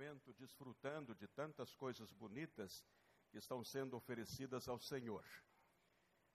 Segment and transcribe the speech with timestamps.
[0.00, 2.82] momento desfrutando de tantas coisas bonitas
[3.30, 5.22] que estão sendo oferecidas ao Senhor.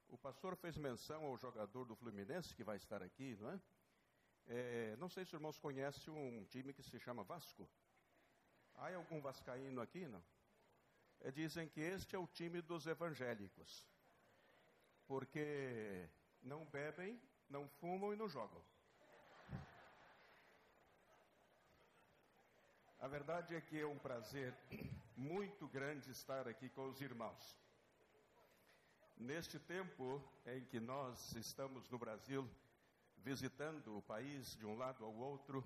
[0.08, 3.62] O pastor fez menção ao jogador do Fluminense que vai estar aqui, não é?
[4.46, 7.68] é não sei se os irmãos conhecem um time que se chama Vasco.
[8.76, 10.24] Há algum vascaíno aqui, não?
[11.22, 13.90] É, dizem que este é o time dos evangélicos,
[15.08, 16.08] porque
[16.40, 17.20] não bebem,
[17.50, 18.64] não fumam e não jogam.
[23.06, 24.52] A verdade é que é um prazer
[25.16, 27.56] muito grande estar aqui com os irmãos.
[29.16, 32.50] Neste tempo em que nós estamos no Brasil,
[33.18, 35.64] visitando o país de um lado ao outro,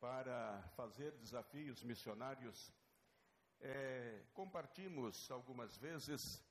[0.00, 2.72] para fazer desafios missionários,
[3.60, 6.42] é, compartimos algumas vezes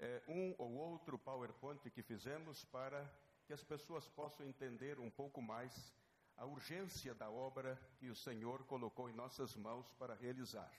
[0.00, 3.08] é, um ou outro PowerPoint que fizemos para
[3.46, 5.94] que as pessoas possam entender um pouco mais
[6.40, 10.72] a urgência da obra que o Senhor colocou em nossas mãos para realizar.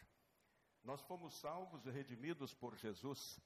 [0.83, 3.39] Nós fomos salvos e redimidos por Jesus,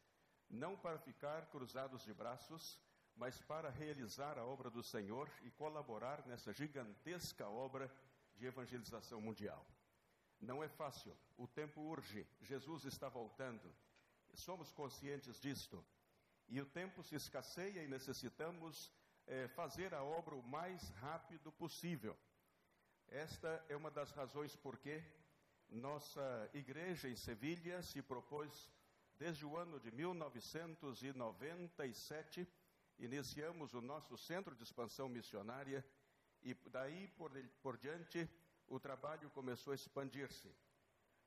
[0.50, 2.80] não para ficar cruzados de braços,
[3.18, 7.94] mas para realizar a obra do Senhor e colaborar nessa gigantesca obra
[8.34, 9.66] de evangelização mundial.
[10.40, 13.76] Não é fácil, o tempo urge, Jesus está voltando,
[14.34, 15.86] somos conscientes disto.
[16.48, 18.90] E o tempo se escasseia e necessitamos
[19.28, 22.18] é, fazer a obra o mais rápido possível.
[23.08, 25.04] Esta é uma das razões por que
[25.70, 28.70] nossa igreja em Sevilha se propôs,
[29.18, 32.48] desde o ano de 1997,
[33.00, 35.86] iniciamos o nosso centro de expansão missionária
[36.42, 38.30] e daí por, por diante
[38.68, 40.50] o trabalho começou a expandir-se.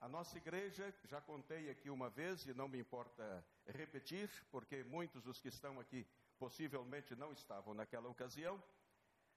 [0.01, 5.25] A nossa igreja, já contei aqui uma vez e não me importa repetir, porque muitos
[5.25, 6.07] dos que estão aqui
[6.39, 8.63] possivelmente não estavam naquela ocasião.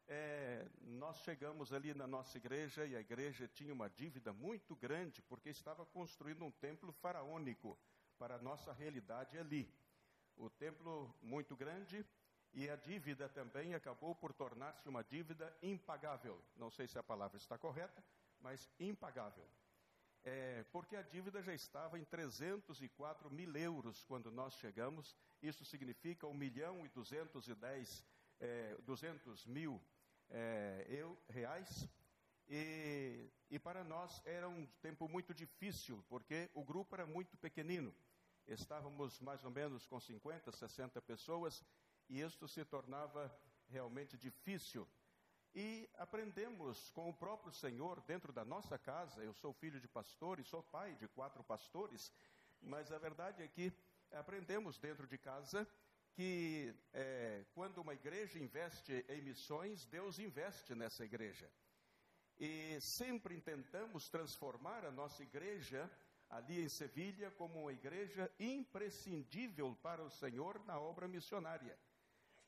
[0.08, 5.20] É, nós chegamos ali na nossa igreja e a igreja tinha uma dívida muito grande,
[5.24, 7.76] porque estava construindo um templo faraônico
[8.20, 9.68] para a nossa realidade ali.
[10.38, 12.06] O templo muito grande
[12.54, 16.40] e a dívida também acabou por tornar-se uma dívida impagável.
[16.56, 18.04] Não sei se a palavra está correta,
[18.40, 19.48] mas impagável.
[20.24, 26.28] É, porque a dívida já estava em 304 mil euros quando nós chegamos, isso significa
[26.28, 28.06] 1 milhão e 210,
[28.40, 29.82] é, 200 mil
[30.30, 31.90] é, eu, reais,
[32.48, 37.92] e, e para nós era um tempo muito difícil, porque o grupo era muito pequenino,
[38.46, 41.64] estávamos mais ou menos com 50, 60 pessoas,
[42.08, 43.36] e isto se tornava
[43.70, 44.88] realmente difícil
[45.54, 49.22] e aprendemos com o próprio Senhor dentro da nossa casa.
[49.22, 52.12] Eu sou filho de pastor e sou pai de quatro pastores,
[52.62, 53.74] mas a verdade é que
[54.12, 55.68] aprendemos dentro de casa
[56.14, 61.50] que é, quando uma igreja investe em missões, Deus investe nessa igreja.
[62.38, 65.90] E sempre tentamos transformar a nossa igreja
[66.30, 71.78] ali em Sevilha como uma igreja imprescindível para o Senhor na obra missionária.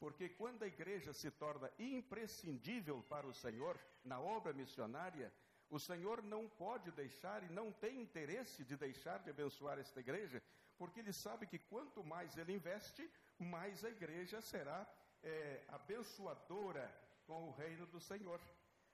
[0.04, 5.32] Porque quando a igreja se torna imprescindível para o Senhor na obra missionária,
[5.70, 10.44] o Senhor não pode deixar e não tem interesse de deixar de abençoar esta igreja,
[10.78, 13.10] porque ele sabe que quanto mais ele investe,
[13.40, 14.86] mais a igreja será
[15.24, 16.86] é, abençoadora
[17.26, 18.42] com o reino do Senhor.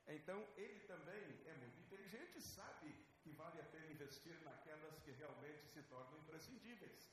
[0.06, 5.09] Então, ele também é muito inteligente e sabe que vale a pena investir naquelas que
[5.14, 7.09] realmente se tornam imprescindíveis.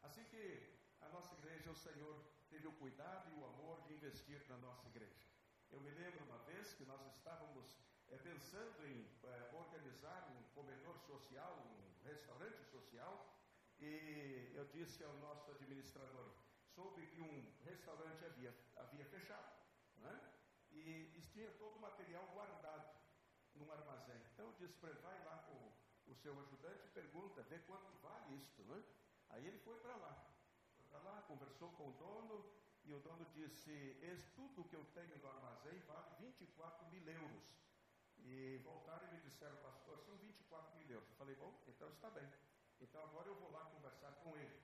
[0.00, 4.44] Assim que a nossa igreja, o Senhor teve o cuidado e o amor de investir
[4.48, 5.26] na nossa igreja.
[5.70, 7.76] Eu me lembro uma vez que nós estávamos
[8.08, 13.38] é, pensando em é, organizar um comedor social, um restaurante social,
[13.78, 16.32] e eu disse ao nosso administrador,
[16.74, 19.56] soube que um restaurante havia, havia fechado,
[19.98, 20.32] né?
[20.70, 22.98] e, e tinha todo o material guardado
[23.54, 24.20] num armazém.
[24.32, 25.72] Então eu disse para ele, vai lá com
[26.10, 28.82] o seu ajudante pergunta, vê quanto vale isto, né?
[29.30, 30.37] Aí ele foi para lá
[30.98, 32.44] para lá, conversou com o dono,
[32.84, 33.70] e o dono disse:
[34.02, 37.44] Esse tudo que eu tenho no armazém vale 24 mil euros.
[38.18, 41.08] E voltaram e me disseram, pastor, são 24 mil euros.
[41.08, 42.28] Eu falei, bom, então está bem.
[42.80, 44.60] Então agora eu vou lá conversar com ele.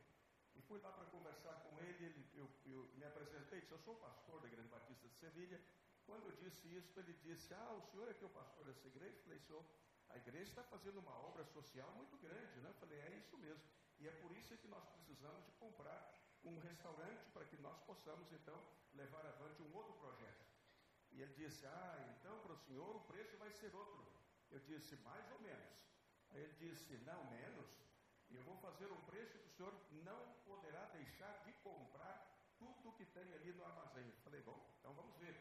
[0.55, 3.95] E fui lá para conversar com ele, ele eu, eu, me apresentei, disse, eu sou
[3.97, 5.61] pastor da Igreja Batista de Sevilha.
[6.05, 8.87] Quando eu disse isso, ele disse, ah, o senhor é que é o pastor dessa
[8.87, 9.17] igreja?
[9.17, 9.65] Eu falei, senhor,
[10.11, 12.69] a igreja está fazendo uma obra social muito grande, né?
[12.69, 13.65] Eu falei, é isso mesmo.
[13.99, 16.14] E é por isso que nós precisamos de comprar
[16.45, 18.59] um restaurante para que nós possamos então
[18.95, 20.45] levar avante um outro projeto.
[21.13, 24.07] E ele disse: Ah, então para o senhor o preço vai ser outro.
[24.51, 25.75] Eu disse: Mais ou menos.
[26.31, 27.79] Aí ele disse: Não, menos.
[28.31, 29.75] Eu vou fazer um preço que o senhor
[30.05, 34.07] não poderá deixar de comprar tudo que tem ali no armazém.
[34.07, 35.37] Eu falei: Bom, então vamos ver.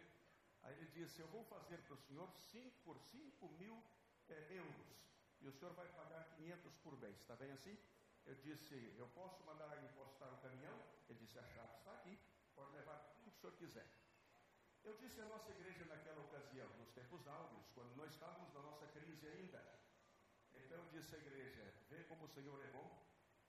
[0.62, 3.84] Aí ele disse: Eu vou fazer para o senhor cinco, por 5 mil
[4.30, 4.88] é, euros.
[5.42, 7.78] e o senhor vai pagar 500 por mês, está bem assim?
[8.26, 10.78] Eu disse, eu posso mandar encostar o caminhão?
[11.10, 12.18] Ele disse, a chave está aqui,
[12.56, 13.88] pode levar tudo que o senhor quiser.
[14.84, 18.88] Eu disse à nossa igreja naquela ocasião, nos tempos áureos, quando nós estávamos na nossa
[18.88, 19.64] crise ainda.
[20.54, 23.02] Então eu disse à igreja, vê como o Senhor é bom.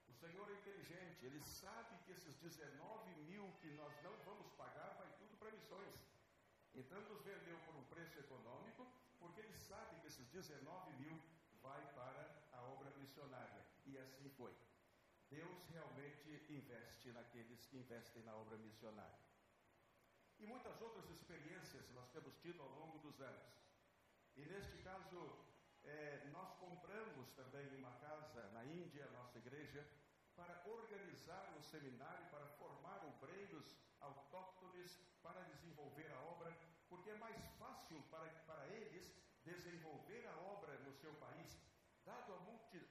[0.06, 4.94] O Senhor é inteligente, Ele sabe que esses 19 mil que nós não vamos pagar
[4.94, 5.94] vai tudo para missões.
[6.74, 8.86] Então nos vendeu por um preço econômico,
[9.18, 11.20] porque Ele sabe que esses 19 mil
[11.62, 13.73] vai para a obra missionária.
[13.84, 14.54] E assim foi.
[15.30, 19.18] Deus realmente investe naqueles que investem na obra missionária.
[20.38, 23.54] E muitas outras experiências nós temos tido ao longo dos anos.
[24.36, 25.46] E neste caso,
[25.84, 29.86] é, nós compramos também uma casa na Índia, nossa igreja,
[30.34, 36.56] para organizar um seminário, para formar obreiros autóctones, para desenvolver a obra,
[36.88, 39.14] porque é mais fácil para, para eles
[39.44, 41.56] desenvolver a obra no seu país,
[42.04, 42.38] dado a,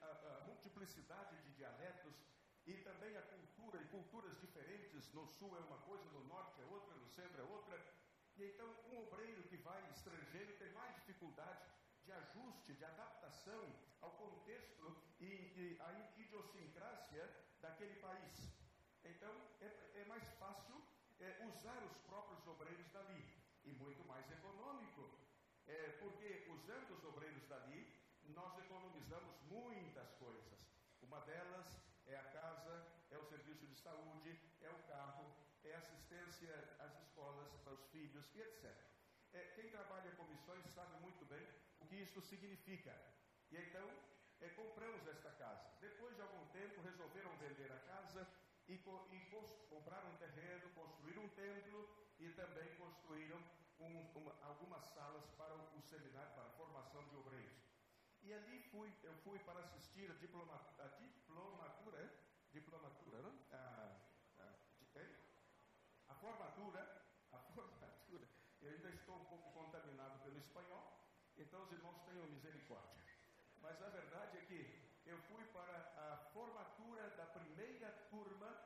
[0.02, 2.14] a, multiplicidade de dialetos
[2.66, 6.64] e também a cultura, e culturas diferentes, no sul é uma coisa, no norte é
[6.64, 7.76] outra, no centro é outra,
[8.36, 11.70] e então um obreiro que vai estrangeiro tem mais dificuldade
[12.04, 18.54] de ajuste, de adaptação ao contexto e, e à idiosincrásia daquele país.
[19.04, 20.82] Então é, é mais fácil
[21.20, 23.24] é, usar os próprios obreiros dali.
[23.64, 25.18] E muito mais econômico.
[25.66, 27.42] É, porque usando os obreiros
[29.54, 30.66] muitas coisas.
[31.00, 31.66] Uma delas
[32.06, 37.50] é a casa, é o serviço de saúde, é o carro, é assistência às escolas
[37.62, 38.64] para os filhos e etc.
[39.32, 41.46] É, quem trabalha com missões sabe muito bem
[41.80, 42.94] o que isso significa.
[43.50, 43.88] E então,
[44.40, 45.70] é, compramos esta casa.
[45.80, 48.26] Depois de algum tempo, resolveram vender a casa
[48.68, 49.30] e, e
[49.68, 53.38] compraram um terreno, construíram um templo e também construíram
[53.80, 57.63] um, uma, algumas salas para o, o, seminário, para a formação de obreiros.
[58.24, 62.08] E ali fui, eu fui para assistir a, diploma, a diplomatura, é?
[62.52, 63.38] diplomatura, não?
[63.52, 63.96] A,
[64.38, 65.06] a, é?
[66.08, 68.26] a formatura, a formatura.
[68.62, 71.06] Eu ainda estou um pouco contaminado pelo espanhol,
[71.36, 73.04] então os irmãos tenham misericórdia.
[73.60, 78.58] Mas a verdade é que eu fui para a formatura da primeira turma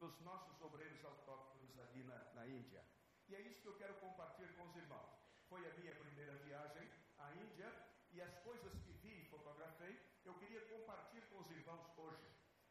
[0.00, 2.82] dos nossos obreiros autóctonos ali na, na Índia.
[3.28, 5.20] E é isso que eu quero compartilhar com os irmãos.
[5.50, 10.34] Foi a minha primeira viagem à Índia e as coisas que vi e fotografei, eu
[10.34, 12.26] queria compartilhar com os irmãos hoje.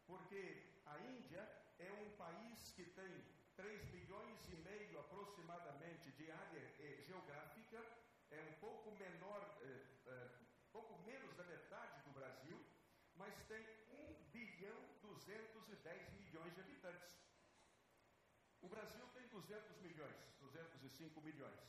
[0.05, 1.41] Porque a Índia
[1.79, 3.25] é um país que tem
[3.55, 7.79] 3 milhões e meio aproximadamente de área eh, geográfica,
[8.31, 10.29] é um pouco menor, eh, eh,
[10.71, 12.59] pouco menos da metade do Brasil,
[13.15, 17.15] mas tem 1 bilhão 210 milhões de habitantes.
[18.61, 21.59] O Brasil tem 200 milhões, 205 milhões.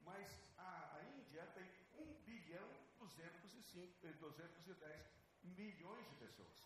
[0.00, 2.68] Mas a, a Índia tem 1 bilhão
[3.08, 5.10] 205, 210 eh,
[5.42, 6.62] milhões de pessoas.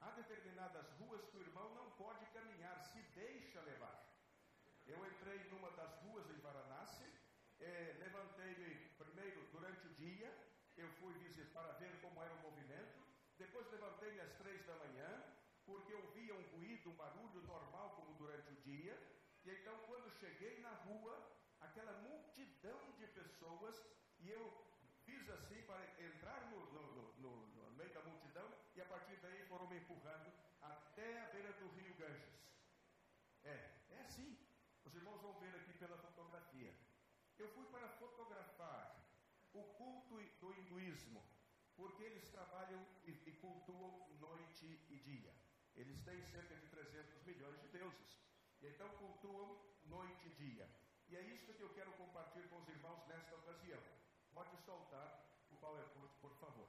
[0.00, 4.06] Há determinadas ruas que o irmão não pode caminhar, se deixa levar.
[4.86, 7.04] Eu entrei numa das ruas em Varanasi,
[7.60, 10.32] eh, levantei-me primeiro durante o dia,
[10.76, 13.04] eu fui visitar para ver como era o movimento,
[13.36, 15.24] depois levantei-me às três da manhã,
[15.66, 18.96] porque ouvia um ruído, um barulho normal como durante o dia,
[19.44, 23.76] e então quando cheguei na rua, aquela multidão de pessoas,
[24.20, 24.67] e eu
[25.32, 29.66] assim para entrar no, no, no, no, meio da multidão, e a partir daí foram
[29.68, 32.48] me empurrando até a beira do rio Ganges.
[33.44, 34.38] É, é assim.
[34.84, 36.74] Os irmãos vão ver aqui pela fotografia.
[37.38, 38.98] Eu fui para fotografar
[39.52, 41.24] o culto do hinduísmo,
[41.76, 45.34] porque eles trabalham e, e cultuam noite e dia.
[45.76, 48.18] Eles têm cerca de 300 milhões de deuses.
[48.60, 50.68] E então cultuam noite e dia.
[51.08, 53.80] E é isso que eu quero compartilhar com os irmãos nesta ocasião.
[54.34, 55.17] Pode soltar
[55.68, 56.68] PowerPoint, por favor.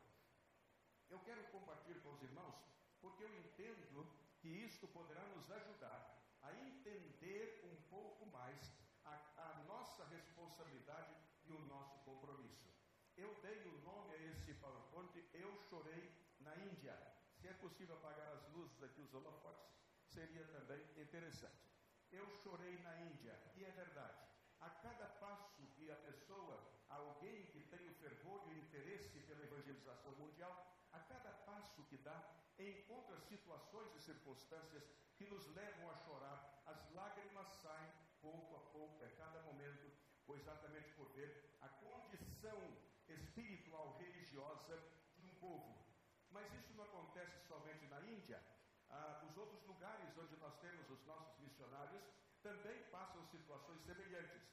[1.10, 2.56] Eu quero compartilhar com os irmãos
[3.00, 4.06] porque eu entendo
[4.42, 8.74] que isto poderá nos ajudar a entender um pouco mais
[9.06, 11.16] a, a nossa responsabilidade
[11.46, 12.68] e o nosso compromisso.
[13.16, 16.96] Eu dei o nome a esse PowerPoint, Eu Chorei na Índia.
[17.40, 19.72] Se é possível apagar as luzes aqui, os holofotes,
[20.08, 21.70] seria também interessante.
[22.12, 24.28] Eu chorei na Índia, e é verdade.
[24.60, 29.44] A cada passo que a pessoa, alguém que tem o fervor e o interesse pela
[29.44, 32.18] evangelização mundial, a cada passo que dá,
[32.58, 34.84] encontra situações e circunstâncias
[35.16, 36.62] que nos levam a chorar.
[36.66, 37.92] As lágrimas saem
[38.22, 39.92] pouco a pouco, a cada momento,
[40.36, 42.60] exatamente por ver a condição
[43.08, 44.78] espiritual religiosa
[45.18, 45.90] de um povo
[46.32, 48.42] mas isso não acontece somente na Índia.
[48.90, 52.04] Ah, os outros lugares onde nós temos os nossos missionários
[52.42, 54.44] também passam situações semelhantes.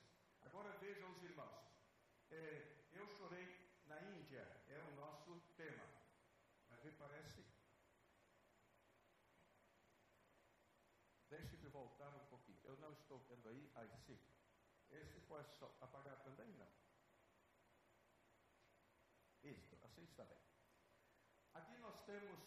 [0.43, 1.56] Agora vejam os irmãos.
[2.37, 3.47] É, eu chorei
[3.87, 5.87] na Índia, é o nosso tema.
[6.99, 7.45] parece.
[11.31, 12.61] Deixe-me voltar um pouquinho.
[12.65, 13.71] Eu não estou vendo aí.
[13.75, 14.19] Aí sim.
[14.91, 16.53] Esse pode só apagar também?
[16.59, 16.73] Não.
[19.43, 20.39] Isto, assim está bem.
[21.55, 22.41] Aqui nós temos,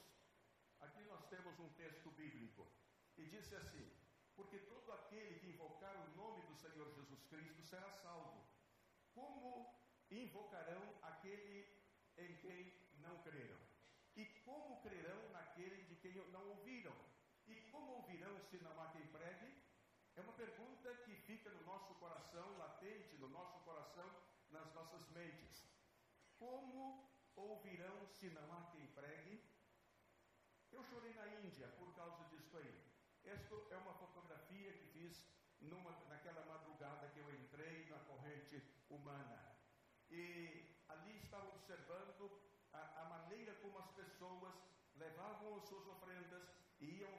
[0.79, 2.72] aqui nós temos um texto bíblico
[3.17, 3.91] e disse assim:
[4.36, 8.48] porque todo aquele que invocar o nome do Senhor Jesus Cristo será salvo.
[9.13, 9.78] Como
[10.12, 11.68] invocarão aquele
[12.18, 13.60] em quem não creram?
[14.16, 16.96] E como crerão naquele de quem não ouviram?
[17.48, 19.63] E como ouvirão se não há quem pregue?
[20.16, 24.10] É uma pergunta que fica no nosso coração, latente no nosso coração,
[24.50, 25.66] nas nossas mentes.
[26.38, 29.42] Como ouvirão se não há quem pregue?
[30.72, 32.89] Eu chorei na Índia por causa disso aí.
[33.24, 35.24] Esta é uma fotografia que fiz
[35.62, 39.49] numa, naquela madrugada que eu entrei na corrente humana.
[40.12, 42.30] E ali estava observando
[42.74, 44.54] a, a maneira como as pessoas
[44.96, 46.44] levavam as suas ofrendas
[46.80, 47.12] e iam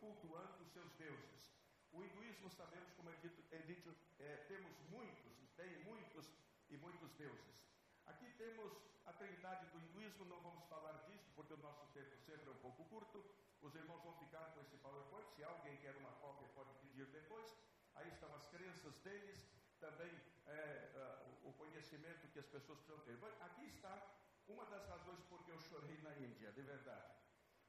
[0.00, 1.54] cultuando os seus deuses.
[1.92, 6.30] O hinduísmo, sabemos, como é dito, é dito é, temos muitos, tem muitos
[6.68, 7.64] e muitos deuses.
[8.06, 8.72] Aqui temos
[9.06, 12.58] a trindade do hinduísmo, não vamos falar disso, porque o nosso tempo sempre é um
[12.58, 13.24] pouco curto.
[13.62, 15.28] Os irmãos vão ficar com esse PowerPoint.
[15.34, 17.56] Se alguém quer uma cópia, pode pedir depois.
[17.94, 19.48] Aí estão as crenças deles,
[19.80, 20.10] também
[20.46, 23.18] é, uh, o conhecimento que as pessoas precisam ter.
[23.40, 24.16] Aqui está
[24.48, 27.14] uma das razões por que eu chorei na Índia, de verdade.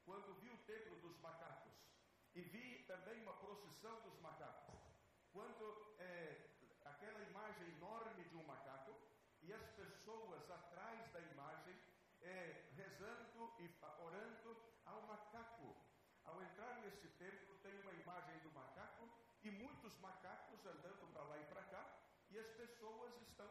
[0.04, 1.74] Quando vi o templo dos macacos
[2.34, 4.74] e vi também uma procissão dos macacos.
[5.32, 6.50] Quando é,
[6.84, 8.94] aquela imagem enorme de um macaco
[9.42, 11.76] e as pessoas atrás da imagem
[12.20, 13.70] é, rezando e
[14.02, 14.56] orando
[14.86, 15.76] ao macaco.
[16.24, 19.08] Ao entrar nesse templo tem uma imagem do macaco
[19.42, 21.98] e muitos macacos andando para lá e para cá
[22.30, 23.48] e as pessoas estão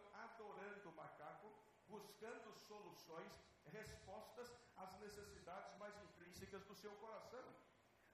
[2.18, 3.32] buscando soluções,
[3.66, 7.46] respostas às necessidades mais intrínsecas do seu coração.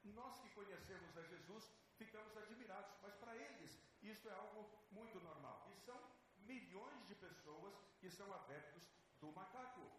[0.03, 5.71] Nós que conhecemos a Jesus ficamos admirados, mas para eles isso é algo muito normal.
[5.71, 5.97] E são
[6.39, 8.89] milhões de pessoas que são adeptos
[9.21, 9.89] do macaco.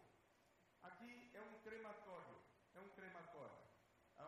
[0.83, 2.37] Aqui é um crematório,
[2.75, 3.57] é um crematório,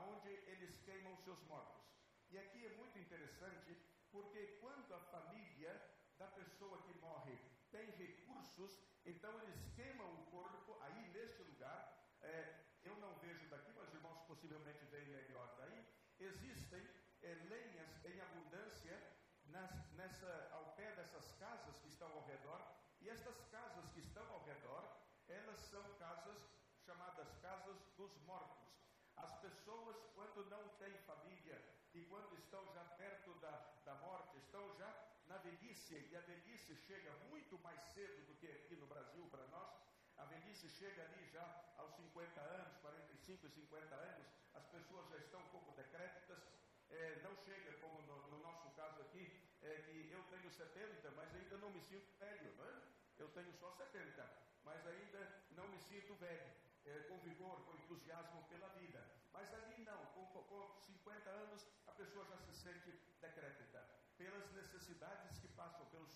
[0.10, 1.86] onde eles queimam seus mortos.
[2.32, 3.78] E aqui é muito interessante,
[4.12, 5.72] porque quando a família
[6.18, 7.38] da pessoa que morre
[7.70, 11.98] tem recursos, então eles queimam o corpo aí neste lugar.
[12.22, 15.88] É, eu não vejo daqui, mas os irmãos possivelmente veem melhor daí.
[16.20, 16.86] Existem
[17.24, 19.02] é, lenhas em abundância
[19.46, 22.62] nas, nessa, ao pé dessas casas que estão ao redor,
[23.00, 24.84] e estas casas que estão ao redor,
[25.28, 26.50] elas são casas
[26.86, 28.68] chamadas casas dos mortos.
[29.16, 31.62] As pessoas, quando não têm família
[31.94, 33.52] e quando estão já perto da,
[33.86, 34.94] da morte, estão já
[35.28, 35.38] na
[35.78, 39.78] velhice, e a velhice chega muito mais cedo do que aqui no Brasil para nós,
[40.18, 41.46] a velhice chega ali já
[41.78, 46.44] aos 50 anos, 45 e 50 anos, as pessoas já estão um pouco decrépitas,
[46.90, 51.36] é, não chega como no, no, nosso caso aqui, é que eu tenho 70, mas
[51.36, 52.82] ainda não me sinto velho, não é?
[53.20, 54.28] Eu tenho só 70,
[54.64, 56.52] mas ainda não me sinto velho,
[56.86, 59.06] é, com vigor, com entusiasmo pela vida.
[59.32, 62.92] Mas ali não, com, com 50 anos a pessoa já se sente
[63.22, 63.86] decrépita,
[64.18, 65.47] pelas necessidades que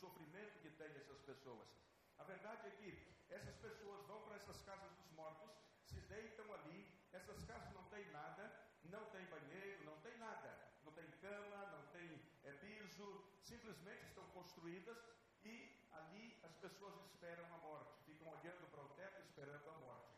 [0.02, 1.70] sofrimento que tem essas pessoas.
[2.18, 2.90] A verdade é que
[3.30, 5.52] essas pessoas vão para essas casas dos mortos,
[5.86, 6.80] se deitam ali,
[7.14, 8.44] essas casas não têm nada,
[8.86, 10.50] não tem banheiro, não tem nada,
[10.84, 13.08] não tem cama, não tem é, piso,
[13.44, 14.98] simplesmente estão construídas
[15.44, 20.16] e ali as pessoas esperam a morte, ficam olhando para o teto esperando a morte.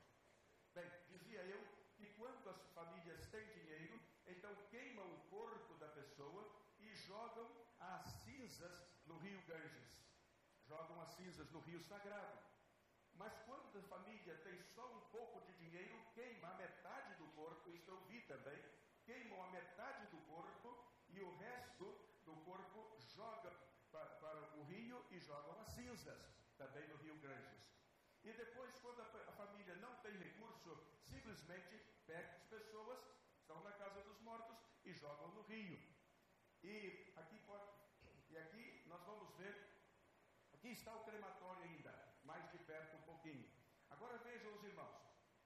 [0.74, 1.62] Bem, dizia eu
[1.96, 6.50] que quando as famílias têm dinheiro, então queimam o corpo da pessoa
[6.80, 7.50] e jogam
[7.80, 9.94] as cinzas no rio Ganges,
[10.68, 12.40] jogam as cinzas no rio Sagrado.
[13.16, 17.70] Mas quando a família tem só um pouco de dinheiro, queima a metade do corpo,
[17.70, 18.60] isso eu vi também,
[19.06, 21.86] queimam a metade do corpo e o resto
[22.26, 23.52] do corpo joga
[23.92, 26.20] para, para o rio e jogam as cinzas,
[26.58, 27.64] também no rio Granges.
[28.24, 33.00] E depois, quando a família não tem recurso, simplesmente pega as pessoas,
[33.38, 35.78] estão na casa dos mortos e jogam no rio.
[36.64, 37.68] E aqui, pode,
[38.30, 39.56] e aqui nós vamos ver,
[40.54, 43.50] aqui está o crematório ainda, mais de perto um pouquinho.
[43.90, 44.98] Agora vejam os irmãos,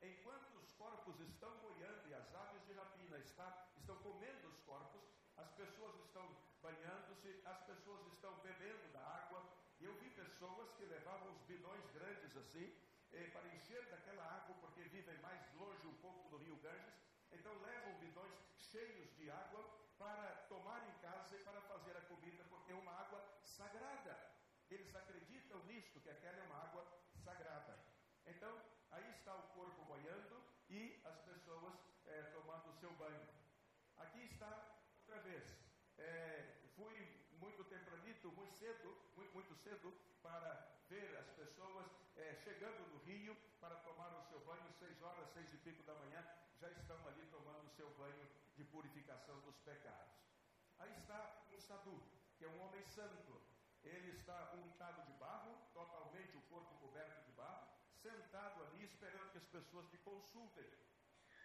[0.02, 5.02] enquanto os corpos estão boiando e as aves de rapina está, estão comendo os corpos,
[5.38, 6.26] as pessoas estão
[6.62, 9.42] banhando-se, as pessoas estão bebendo da água.
[9.80, 12.76] Eu vi pessoas que levavam os bidões grandes assim,
[13.14, 16.96] eh, para encher daquela água, porque vivem mais longe um pouco do rio Ganges.
[17.32, 19.64] Então levam bidões cheios de água
[19.98, 24.18] para tomar em casa e para fazer a comida, porque é uma água sagrada.
[24.70, 26.86] Eles acreditam nisto, que aquela é uma água
[27.24, 27.80] sagrada.
[28.26, 31.74] Então, aí está o corpo boiando e as pessoas
[32.80, 33.28] seu banho.
[33.98, 34.50] Aqui está
[35.02, 35.44] outra vez.
[35.98, 36.96] É, fui
[37.40, 37.64] muito
[38.28, 43.76] tempranito, muito cedo, muito, muito cedo, para ver as pessoas é, chegando no rio para
[43.78, 46.26] tomar o seu banho, seis horas, seis e pico da manhã,
[46.60, 50.18] já estão ali tomando o seu banho de purificação dos pecados.
[50.80, 52.02] Aí está um sadu,
[52.38, 53.42] que é um homem santo.
[53.84, 57.68] Ele está untado de barro, totalmente o corpo coberto de barro,
[58.02, 60.66] sentado ali esperando que as pessoas lhe consultem.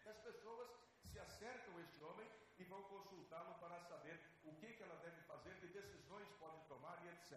[0.07, 0.69] As pessoas
[1.13, 5.55] se acercam este homem e vão consultá-lo para saber o que, que ela deve fazer,
[5.61, 6.29] que decisões
[6.73, 7.37] tomar e etc.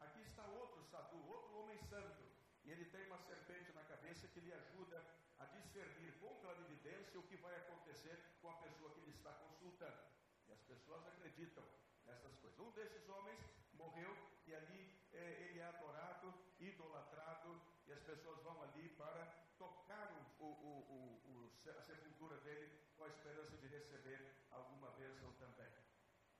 [0.00, 2.24] Aqui está outro sadhu, outro homem santo,
[2.64, 5.04] e ele tem uma serpente na cabeça que lhe ajuda
[5.38, 10.00] a discernir com clarividência o que vai acontecer com a pessoa que ele está consultando.
[10.48, 11.64] E as pessoas acreditam
[12.06, 12.58] nessas coisas.
[12.58, 13.38] Um desses homens
[13.74, 19.26] morreu e ali é, ele é adorado, idolatrado, e as pessoas vão ali para
[19.58, 25.72] tocar o, o, o, a sepultura dele com a esperança de receber alguma bênção também.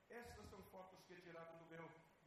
[0.08, 1.68] Estas são fotos que tiraram do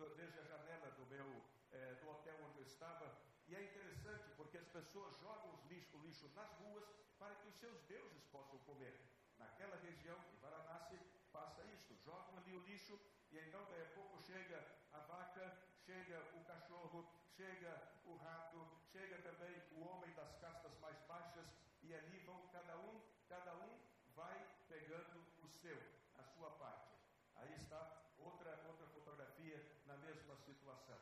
[0.02, 1.28] do, desde a janela do meu
[1.72, 3.06] é, do hotel onde eu estava.
[3.48, 6.90] E é interessante porque as pessoas jogam os lixo, o lixo nas ruas
[7.20, 9.00] para que os seus deuses possam comer.
[9.38, 11.00] Naquela região, em Varanasi,
[11.32, 13.00] passa isso, jogam ali o lixo
[13.32, 14.58] e então daí a pouco chega
[14.92, 17.72] a vaca, chega o cachorro, chega
[18.06, 21.48] o rato, chega também o homem das castas mais baixas
[21.84, 23.80] e ali vão cada um, cada um
[24.16, 25.78] vai pegando o seu,
[26.16, 26.92] a sua parte.
[27.36, 31.00] Aí está outra outra fotografia na mesma situação.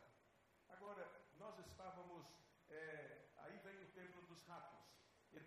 [0.70, 1.06] Agora
[1.38, 2.26] nós estávamos,
[2.70, 4.80] é, aí vem o templo dos ratos.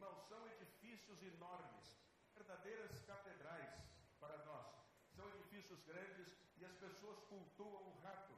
[0.02, 1.96] Irmãos, são edifícios enormes,
[2.34, 3.70] verdadeiras catedrais
[4.18, 4.66] para nós.
[5.14, 8.34] São edifícios grandes e as pessoas cultuam o rato.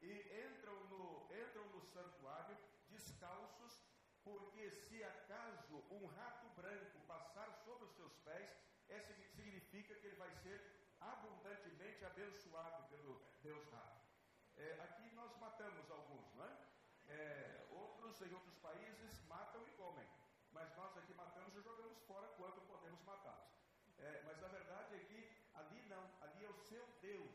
[0.00, 0.10] E
[0.48, 2.56] entram no, entram no santuário
[2.88, 3.78] descalços,
[4.24, 8.50] porque se acaso um rato branco passar sobre os seus pés,
[8.88, 14.00] é, significa que ele vai ser abundantemente abençoado pelo Deus rato.
[14.56, 16.56] É, aqui nós matamos alguns, não é?
[17.08, 17.66] é?
[17.68, 20.08] Outros em outros países matam e comem,
[20.52, 23.50] mas nós aqui matamos e jogamos fora quando podemos matá-los.
[23.98, 27.34] É, mas a verdade é que ali não, ali é o seu Deus.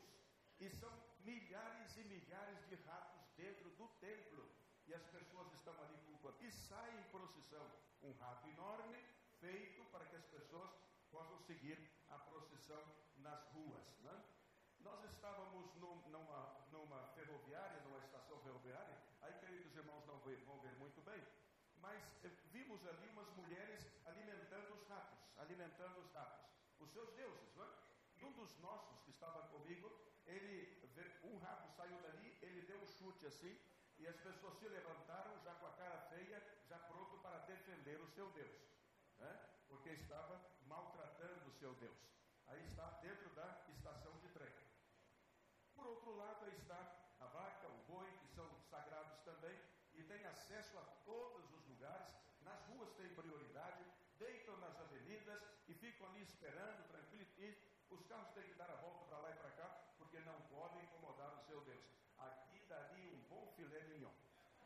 [0.60, 4.50] E são milhares e milhares de ratos dentro do templo.
[4.88, 6.38] E as pessoas estão ali culpando.
[6.42, 7.66] E sai em procissão
[8.02, 8.98] um rato enorme,
[9.40, 10.72] feito para que as pessoas
[11.12, 11.78] possam seguir
[12.10, 12.82] a procissão
[13.18, 13.84] nas ruas.
[14.02, 14.24] Né?
[14.80, 20.20] Nós estávamos num, numa, numa ferroviária, numa estação ferroviária, aí creio que os irmãos não
[20.20, 21.22] vão ver muito bem,
[21.80, 26.46] mas eh, vimos ali umas mulheres alimentando os ratos, alimentando os ratos,
[26.80, 27.70] os seus deuses, não é?
[28.18, 29.90] E um dos nossos que estava comigo,
[30.28, 30.82] ele,
[31.24, 33.58] um rato saiu dali, ele deu um chute assim,
[33.98, 38.08] e as pessoas se levantaram já com a cara feia, já pronto para defender o
[38.08, 38.56] seu Deus,
[39.18, 39.40] né?
[39.68, 41.98] porque estava maltratando o seu Deus.
[42.48, 44.54] Aí está dentro da estação de trem.
[45.76, 46.80] Por outro lado, aí está
[47.20, 49.60] a vaca, o boi, que são sagrados também,
[49.96, 53.84] e tem acesso a todos os lugares, nas ruas tem prioridade,
[54.18, 57.58] deitam nas avenidas e ficam ali esperando, tranquilo, e
[57.90, 60.84] os carros têm que dar a volta para lá e para cá, porque não podem
[60.84, 61.84] incomodar o seu Deus.
[62.18, 64.12] Aqui daria um bom filé mignon,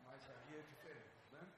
[0.04, 1.54] mas ali é diferente, né?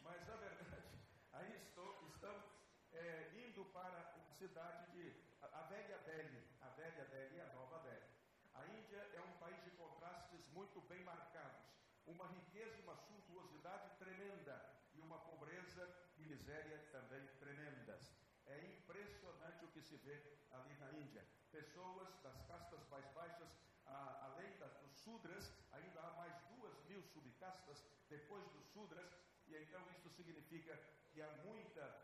[0.00, 0.98] Mas a verdade,
[1.32, 2.44] aí estou, estamos
[2.92, 5.04] é, indo para a cidade de
[5.42, 8.08] a, velha Delhi, a velha Delhi e a nova Delhi.
[8.54, 11.60] A Índia é um país de contrastes muito bem marcados,
[12.06, 14.56] uma riqueza e uma suntuosidade tremenda
[14.94, 18.14] e uma pobreza e miséria também tremendas.
[18.46, 20.16] É impressionante o que se vê
[20.52, 21.22] ali na Índia.
[21.52, 23.50] Pessoas das castas mais baixas,
[23.84, 29.12] além dos sudras, ainda há mais duas mil subcastas depois dos sudras,
[29.46, 31.99] e então isso significa que há muita,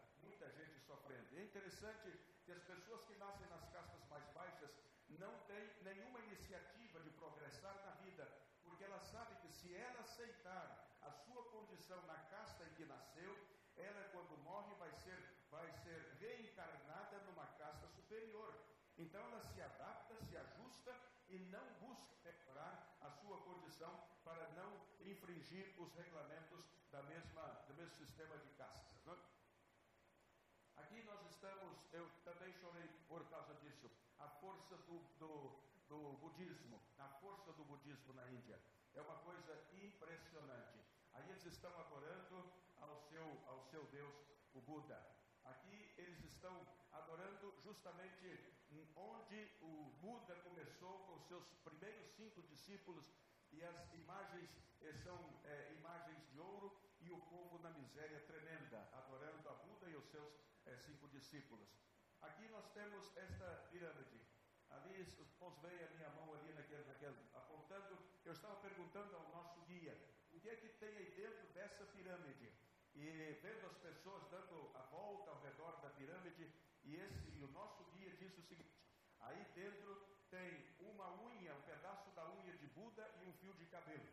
[0.86, 1.38] sofrendo.
[1.38, 2.12] É interessante
[2.44, 4.70] que as pessoas que nascem nas castas mais baixas
[5.08, 8.24] não têm nenhuma iniciativa de progressar na vida,
[8.64, 13.32] porque ela sabe que se ela aceitar a sua condição na casta em que nasceu,
[13.76, 15.18] ela quando morre vai ser,
[15.50, 18.54] vai ser reencarnada numa casta superior.
[18.98, 20.94] Então ela se adapta, se ajusta
[21.28, 23.92] e não busca melhorar a sua condição
[24.24, 29.04] para não infringir os regulamentos da mesma, do mesmo sistema de castas.
[29.04, 29.14] Não?
[29.14, 29.36] É?
[30.76, 36.80] Aqui nós estamos, eu também chorei por causa disso, a força do, do, do budismo,
[36.98, 38.58] a força do budismo na Índia.
[38.94, 40.80] É uma coisa impressionante.
[41.14, 44.14] Aí eles estão adorando ao seu, ao seu Deus,
[44.54, 44.98] o Buda.
[45.44, 48.40] Aqui eles estão adorando justamente
[48.96, 53.06] onde o Buda começou com seus primeiros cinco discípulos
[53.52, 54.50] e as imagens
[54.82, 59.88] eh, são eh, imagens de ouro e o povo na miséria tremenda, adorando a Buda
[59.88, 61.68] e os seus cinco discípulos.
[62.22, 64.20] Aqui nós temos esta pirâmide.
[64.70, 65.14] Ali, os
[65.62, 67.98] veio a minha mão ali naquele, naquele, apontando.
[68.24, 69.96] Eu estava perguntando ao nosso guia
[70.32, 72.52] o que é que tem aí dentro dessa pirâmide.
[72.94, 76.50] E vendo as pessoas dando a volta ao redor da pirâmide,
[76.82, 78.74] e, esse, e o nosso guia disse o seguinte:
[79.20, 79.94] aí dentro
[80.30, 84.08] tem uma unha, um pedaço da unha de Buda e um fio de cabelo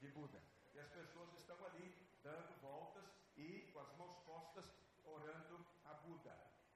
[0.00, 0.40] de Buda.
[0.72, 3.04] E as pessoas estão ali dando voltas
[3.36, 4.66] e com as mãos postas
[5.04, 6.34] orando a Buda.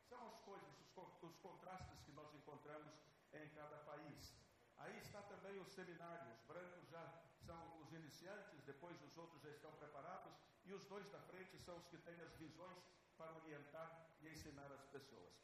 [0.09, 2.93] São as coisas, os, os contrastes que nós encontramos
[3.33, 4.33] em cada país.
[4.77, 6.39] Aí está também os seminários.
[6.39, 7.05] Os brancos já
[7.45, 10.33] são os iniciantes, depois os outros já estão preparados,
[10.65, 12.79] e os dois da frente são os que têm as visões
[13.17, 13.89] para orientar
[14.21, 15.35] e ensinar as pessoas.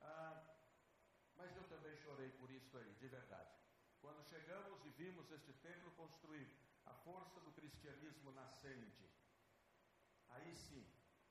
[0.00, 0.42] Ah,
[1.36, 3.54] mas eu também chorei por isso aí, de verdade.
[4.00, 9.08] Quando chegamos e vimos este templo construído, a força do cristianismo nascente,
[10.30, 10.84] aí sim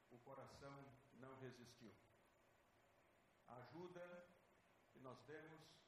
[0.09, 0.77] o coração
[1.15, 1.93] não resistiu.
[3.47, 4.25] A ajuda
[4.93, 5.80] que nós demos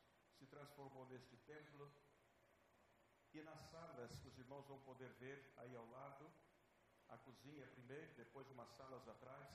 [0.44, 1.90] se transformou neste templo
[3.34, 6.30] e nas salas que os irmãos vão poder ver aí ao lado,
[7.08, 9.48] a cozinha primeiro, depois umas salas atrás,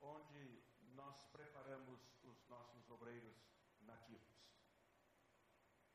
[0.00, 0.62] onde
[0.94, 3.36] nós preparamos os nossos obreiros
[3.80, 4.34] nativos.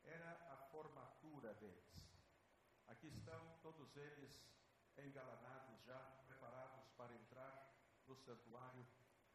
[0.04, 1.92] Era a formatura deles.
[2.90, 4.40] Aqui estão todos eles
[4.98, 7.74] engalanados já, preparados para entrar
[8.06, 8.86] no santuário.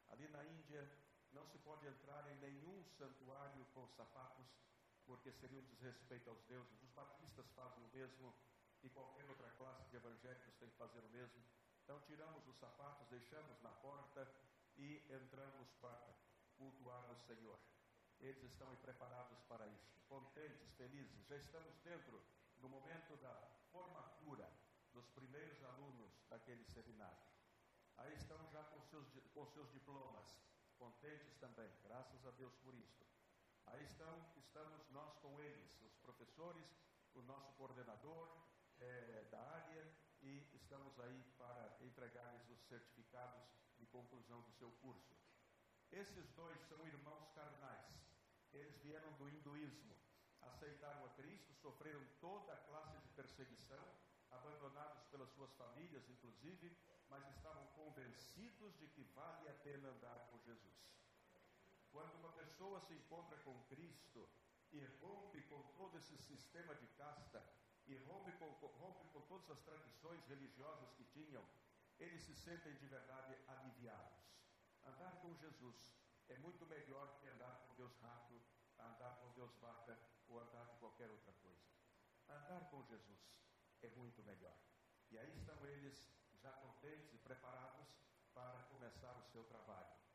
[0.09, 0.89] Ali na Índia
[1.33, 4.66] não se pode entrar em nenhum santuário com sapatos,
[5.07, 6.83] porque seria um desrespeito aos deuses.
[6.83, 8.35] Os batistas fazem o mesmo
[8.83, 11.43] e qualquer outra classe de evangélicos tem que fazer o mesmo.
[11.83, 14.29] Então tiramos os sapatos, deixamos na porta
[14.77, 16.15] e entramos para
[16.57, 17.59] cultuar ao Senhor.
[18.19, 21.27] Eles estão preparados para isso, contentes, felizes.
[21.27, 22.23] Já estamos dentro
[22.61, 23.35] do momento da
[23.71, 24.51] formatura
[24.93, 27.19] dos primeiros alunos daquele seminário.
[27.99, 30.39] Aí estão já com seus, com seus diplomas,
[30.79, 33.05] contentes também, graças a Deus por isso.
[33.67, 36.67] Aí estão, estamos nós com eles, os professores,
[37.15, 38.29] o nosso coordenador
[38.79, 39.87] é, da área,
[40.23, 43.43] e estamos aí para entregar-lhes os certificados
[43.79, 45.15] de conclusão do seu curso.
[45.93, 47.95] Esses dois são irmãos carnais.
[48.53, 49.95] Eles vieram do hinduísmo,
[50.41, 53.85] aceitaram a Cristo, sofreram toda a classe de perseguição,
[54.31, 56.77] abandonados pelas suas famílias, inclusive,
[57.09, 60.75] mas estavam convencidos de que vale a pena andar com Jesus.
[61.97, 64.29] Quando uma pessoa se encontra com Cristo
[64.71, 67.43] e rompe com todo esse sistema de casta,
[67.87, 71.43] e rompe com, rompe com todas as tradições religiosas que tinham,
[71.99, 74.29] eles se sentem de verdade aliviados.
[74.85, 75.95] Andar com Jesus
[76.29, 78.43] é muito melhor que andar com Deus rato,
[78.79, 81.65] andar com Deus vaca ou andar de qualquer outra coisa.
[82.29, 83.41] Andar com Jesus
[83.81, 84.59] é muito melhor.
[85.11, 87.89] E aí estão eles já contentes e preparados
[88.35, 90.06] para começar o seu trabalho.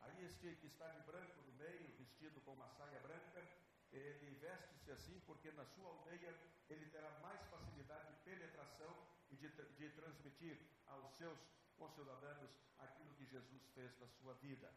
[0.00, 3.46] Aí este que está de branco no meio, vestido com uma saia branca,
[3.92, 6.34] ele veste-se assim porque na sua aldeia
[6.68, 8.94] ele terá mais facilidade de penetração
[9.30, 11.38] e de, de transmitir aos seus
[11.76, 14.72] concidadãos aquilo que Jesus fez na sua vida.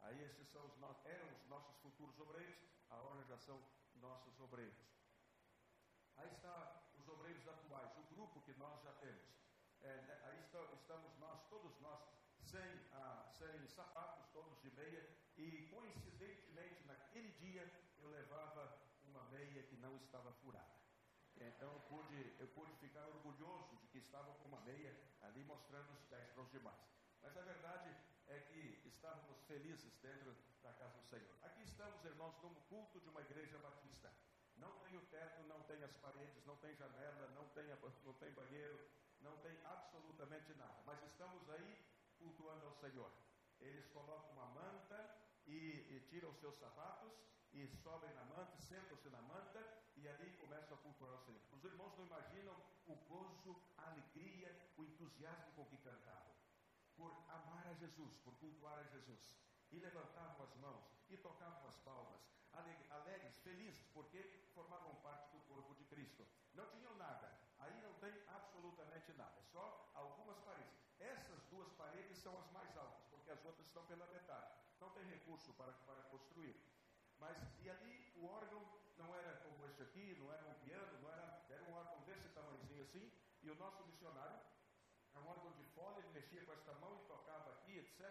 [0.00, 2.58] Aí esses são os eram os nossos futuros obreiros,
[2.90, 3.60] agora já são
[3.96, 4.76] nossos obreiros.
[6.16, 9.24] Aí está os obreiros atuais, o grupo que nós já temos.
[9.80, 12.00] É, né, aí está, estamos nós, todos nós,
[12.56, 15.04] sem, ah, sem sapatos, todos de meia,
[15.36, 20.74] e coincidentemente naquele dia eu levava uma meia que não estava furada.
[21.36, 25.92] Então eu pude, eu pude ficar orgulhoso de que estava com uma meia ali mostrando
[25.92, 26.80] os pés para os demais.
[27.22, 27.94] Mas a verdade
[28.28, 31.36] é que estávamos felizes dentro da casa do Senhor.
[31.42, 34.10] Aqui estamos, irmãos, no culto de uma igreja batista.
[34.56, 37.66] Não tem o teto, não tem as paredes, não tem janela, não tem,
[38.04, 38.88] não tem banheiro,
[39.20, 40.80] não tem absolutamente nada.
[40.86, 43.10] Mas estamos aí cultuando ao Senhor.
[43.60, 44.98] Eles colocam uma manta
[45.46, 45.56] e,
[45.90, 47.12] e tiram os seus sapatos
[47.52, 49.64] e sobem na manta, sentam-se na manta
[49.96, 51.40] e ali começam a cultuar o Senhor.
[51.52, 52.54] Os irmãos não imaginam
[52.86, 56.34] o gozo, a alegria, o entusiasmo com que cantavam.
[56.96, 59.32] Por amar a Jesus, por cultuar a Jesus.
[59.70, 62.20] E levantavam as mãos e tocavam as palmas,
[62.90, 64.22] alegres, felizes, porque
[64.54, 66.26] formavam parte do corpo de Cristo.
[66.54, 70.74] Não tinham nada, aí não tem absolutamente nada, só algumas paredes.
[70.98, 71.45] Essas
[72.26, 74.50] são as mais altas, porque as outras estão pela metade.
[74.80, 76.56] Não tem recurso para, para construir.
[77.20, 78.66] Mas, e ali o órgão
[78.98, 82.28] não era como este aqui, não era um piano, não era, era um órgão desse
[82.30, 83.12] tamanhozinho assim,
[83.44, 84.40] e o nosso missionário,
[85.14, 88.02] é um órgão de fole, ele mexia com esta mão e tocava aqui, etc.,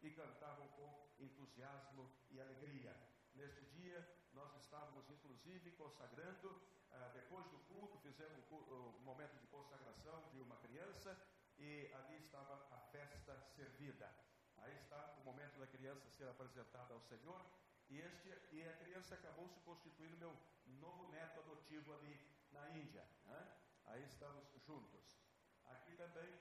[0.00, 2.96] e cantavam com entusiasmo e alegria.
[3.34, 4.00] Neste dia,
[4.32, 10.56] nós estávamos inclusive consagrando, ah, depois do culto, fizemos um momento de consagração de uma
[10.56, 11.14] criança,
[11.60, 14.10] e ali estava a festa servida.
[14.58, 17.40] Aí está o momento da criança ser apresentada ao Senhor,
[17.88, 20.36] e, este, e a criança acabou se constituindo meu
[20.78, 22.18] novo neto adotivo ali
[22.52, 23.06] na Índia.
[23.26, 23.56] Né?
[23.86, 25.18] Aí estamos juntos.
[25.66, 26.40] Aqui também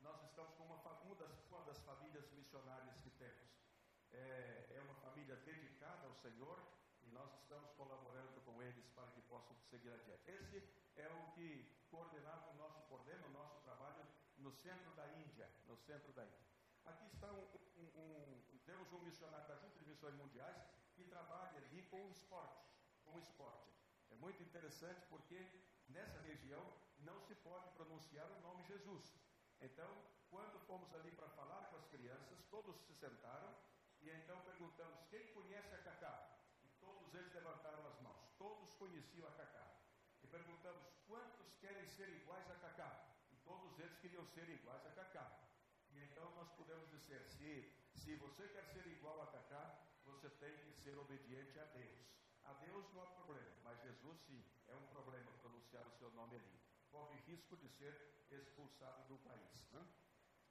[0.00, 3.48] nós estamos com uma, uma, das, uma das famílias missionárias que temos.
[4.12, 6.62] É, é uma família dedicada ao Senhor
[7.02, 10.30] e nós estamos colaborando com eles para que possam seguir adiante.
[10.30, 10.62] Esse
[10.96, 13.55] é o que coordenava o nosso, coordena o nosso
[14.38, 16.46] no centro da Índia, no centro da Índia.
[16.84, 17.46] Aqui está um,
[17.76, 20.56] um, um, temos um missionário da Junta de Missões Mundiais
[20.94, 22.66] que trabalha ali com o esporte,
[23.04, 23.72] com o esporte.
[24.10, 25.38] É muito interessante porque
[25.88, 26.64] nessa região
[27.00, 29.14] não se pode pronunciar o nome Jesus.
[29.60, 29.90] Então,
[30.30, 33.54] quando fomos ali para falar com as crianças, todos se sentaram
[34.00, 36.38] e então perguntamos quem conhece a Cacá.
[36.62, 38.22] E todos eles levantaram as mãos.
[38.38, 39.66] Todos conheciam a Cacá.
[40.22, 43.05] E perguntamos quantos querem ser iguais a Cacá.
[43.76, 45.38] Todos eles queriam ser iguais a Cacá.
[45.90, 50.56] E então nós podemos dizer: se, se você quer ser igual a Cacá, você tem
[50.64, 52.08] que ser obediente a Deus.
[52.44, 56.36] A Deus não há problema, mas Jesus sim, é um problema pronunciar o seu nome
[56.36, 56.58] ali.
[56.90, 59.68] Corre risco de ser expulsado do país.
[59.72, 59.86] Né?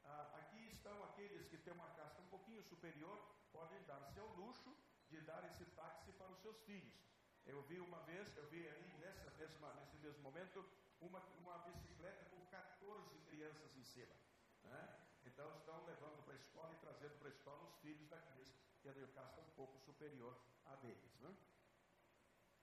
[0.03, 3.17] Ah, aqui estão aqueles que têm uma casta um pouquinho superior,
[3.51, 4.77] podem dar-se ao luxo
[5.09, 6.93] de dar esse táxi para os seus filhos.
[7.43, 10.63] Eu vi uma vez, eu vi ali nessa mesma, nesse mesmo momento,
[11.01, 12.64] uma, uma bicicleta com 14
[13.29, 14.15] crianças em cima.
[14.63, 14.99] Né?
[15.25, 18.89] Então estão levando para a escola e trazendo para a escola os filhos daqueles que
[18.89, 21.19] a casta um pouco superior a deles.
[21.19, 21.35] Né?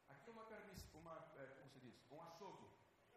[0.08, 2.68] Aqui é uma carniça, uma, é, como se diz, um açougue.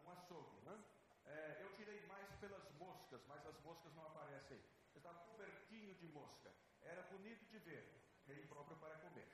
[0.04, 0.60] Um açougue.
[0.62, 0.84] Né?
[1.26, 4.60] É, eu tirei mais pelas moscas, mas as moscas não aparecem.
[4.94, 6.52] Estava cobertinho de mosca.
[6.82, 7.96] Era bonito de ver,
[8.28, 9.28] e próprio para comer.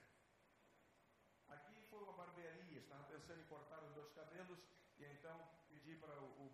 [1.49, 4.59] Aqui foi uma barbearia, estava pensando em cortar os meus cabelos,
[4.99, 6.51] e então pedi para o, o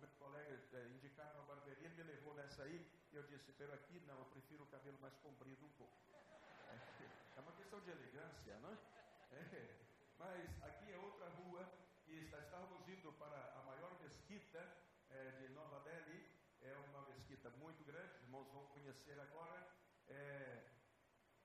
[0.73, 4.25] é, indicar uma barbearia, me levou nessa aí, e eu disse, pero aqui não, eu
[4.25, 5.93] prefiro o cabelo mais comprido um pouco.
[6.69, 9.37] É, é uma questão de elegância, não é?
[9.37, 9.79] é?
[10.19, 11.67] Mas aqui é outra rua,
[12.07, 14.59] e está, estávamos indo para a maior mesquita
[15.09, 16.29] é, de Nova Delhi,
[16.61, 19.65] é uma mesquita muito grande, os irmãos vão conhecer agora.
[20.07, 20.69] É,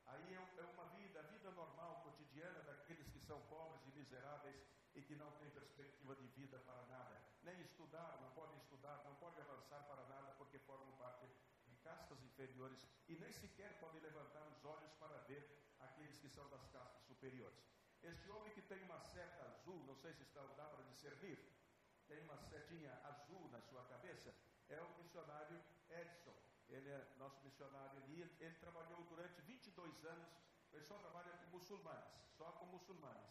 [0.06, 4.56] aí é, é uma vida, a vida normal, cotidiana daqueles que são pobres e miseráveis
[4.94, 7.13] e que não têm perspectiva de vida para nada.
[7.44, 11.26] Nem estudar, não podem estudar, não podem avançar para nada porque formam parte
[11.84, 15.44] castas inferiores e nem sequer podem levantar os olhos para ver
[15.78, 17.58] aqueles que são das castas superiores.
[18.02, 21.38] Este homem que tem uma seta azul, não sei se está, dá para discernir,
[22.08, 24.34] tem uma setinha azul na sua cabeça,
[24.68, 26.34] é o missionário Edson.
[26.68, 28.22] Ele é nosso missionário ali.
[28.40, 30.28] Ele trabalhou durante 22 anos,
[30.72, 33.30] ele só trabalha com muçulmanos, só com muçulmanos.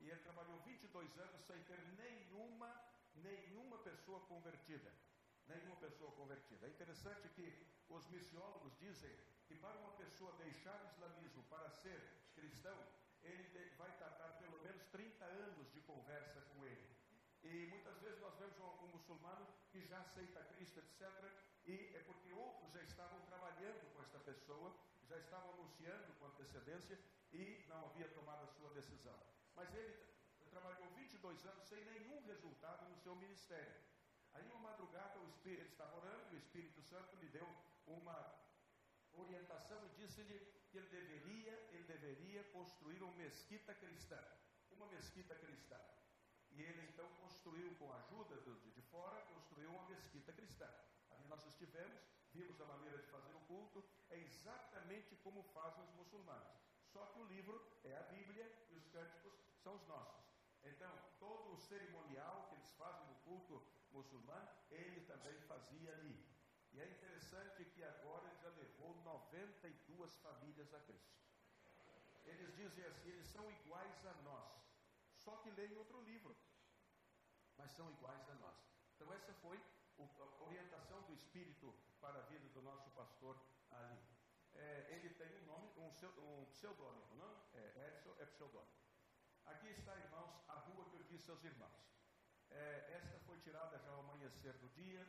[0.00, 2.68] E ele trabalhou 22 anos sem ter nenhuma,
[3.22, 4.92] nenhuma pessoa convertida
[5.50, 6.66] nenhuma pessoa convertida.
[6.66, 9.10] É interessante que os missiólogos dizem
[9.46, 12.00] que para uma pessoa deixar o islamismo para ser
[12.34, 12.78] cristão,
[13.22, 16.96] ele vai tardar pelo menos 30 anos de conversa com ele.
[17.42, 21.10] E muitas vezes nós vemos um, um muçulmano que já aceita Cristo, etc.
[21.66, 24.74] E é porque outros já estavam trabalhando com esta pessoa,
[25.08, 26.98] já estavam anunciando com antecedência
[27.32, 29.18] e não havia tomado a sua decisão.
[29.56, 30.09] Mas ele
[30.60, 33.80] trabalhou 22 anos sem nenhum resultado no seu ministério.
[34.34, 37.48] Aí, uma madrugada, o Espírito, ele estava orando, o Espírito Santo lhe deu
[37.86, 38.18] uma
[39.12, 40.38] orientação e disse-lhe
[40.70, 44.20] que ele deveria, ele deveria construir uma mesquita cristã.
[44.70, 45.80] Uma mesquita cristã.
[46.50, 50.68] E ele então construiu, com a ajuda de, de fora, construiu uma mesquita cristã.
[51.10, 55.94] Ali nós estivemos, vimos a maneira de fazer o culto, é exatamente como fazem os
[55.94, 56.52] muçulmanos.
[56.84, 60.19] Só que o livro é a Bíblia e os cânticos são os nossos.
[60.64, 66.30] Então, todo o cerimonial que eles fazem no culto muçulmano, ele também fazia ali.
[66.72, 71.18] E é interessante que agora ele já levou 92 famílias a Cristo.
[72.24, 74.52] Eles dizem assim, eles são iguais a nós,
[75.16, 76.36] só que leem outro livro,
[77.56, 78.56] mas são iguais a nós.
[78.94, 79.60] Então essa foi
[79.98, 83.36] a orientação do Espírito para a vida do nosso pastor
[83.70, 83.98] ali.
[84.54, 87.34] É, ele tem um nome, um, pseudônimo, não?
[87.54, 88.89] É, Edson é pseudônimo.
[89.50, 91.82] Aqui está, irmãos, a rua que eu disse aos irmãos.
[92.50, 95.04] É, esta foi tirada já ao amanhecer do dia.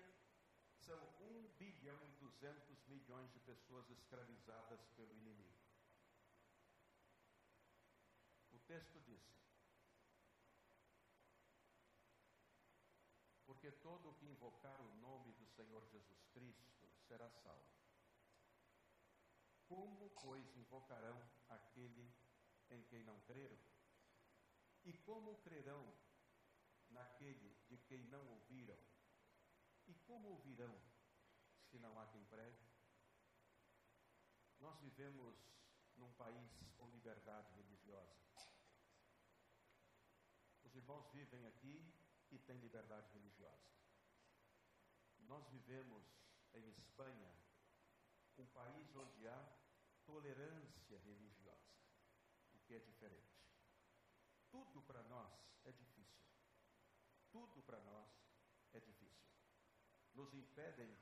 [0.80, 5.60] São 1 bilhão e 200 milhões de pessoas escravizadas pelo inimigo.
[8.52, 9.22] O texto diz:
[13.46, 17.70] Porque todo o que invocar o nome do Senhor Jesus Cristo será salvo.
[19.68, 22.12] Como, pois, invocarão aquele
[22.72, 23.71] em quem não creram?
[24.84, 25.94] E como crerão
[26.90, 28.78] naquele de quem não ouviram?
[29.88, 30.76] E como ouvirão
[31.70, 32.66] se não há quem pregue?
[34.60, 35.36] Nós vivemos
[35.96, 38.20] num país com liberdade religiosa.
[40.64, 41.94] Os irmãos vivem aqui
[42.32, 43.72] e têm liberdade religiosa.
[45.20, 46.04] Nós vivemos
[46.54, 47.34] em Espanha,
[48.38, 49.58] um país onde há
[50.06, 51.76] tolerância religiosa,
[52.54, 53.31] o que é diferente.
[54.62, 55.34] Tudo para nós
[55.66, 56.22] é difícil.
[57.32, 58.08] Tudo para nós
[58.74, 59.28] é difícil.
[60.14, 60.96] Nos impedem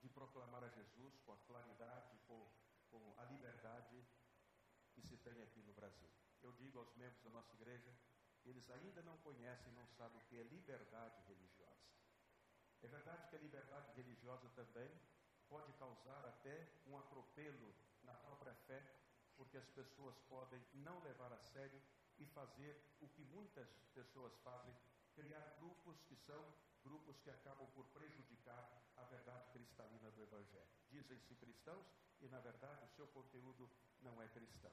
[0.00, 2.50] de proclamar a Jesus com a claridade, com,
[2.90, 4.04] com a liberdade
[4.92, 6.10] que se tem aqui no Brasil.
[6.42, 7.94] Eu digo aos membros da nossa igreja,
[8.44, 11.86] eles ainda não conhecem, não sabem o que é liberdade religiosa.
[12.82, 14.90] É verdade que a liberdade religiosa também
[15.48, 18.82] pode causar até um atropelo na própria fé,
[19.36, 21.80] porque as pessoas podem não levar a sério
[22.18, 24.74] e fazer o que muitas pessoas fazem,
[25.14, 30.70] criar grupos que são grupos que acabam por prejudicar a verdade cristalina do Evangelho.
[30.88, 31.86] Dizem-se cristãos
[32.20, 33.68] e, na verdade, o seu conteúdo
[34.00, 34.72] não é cristão.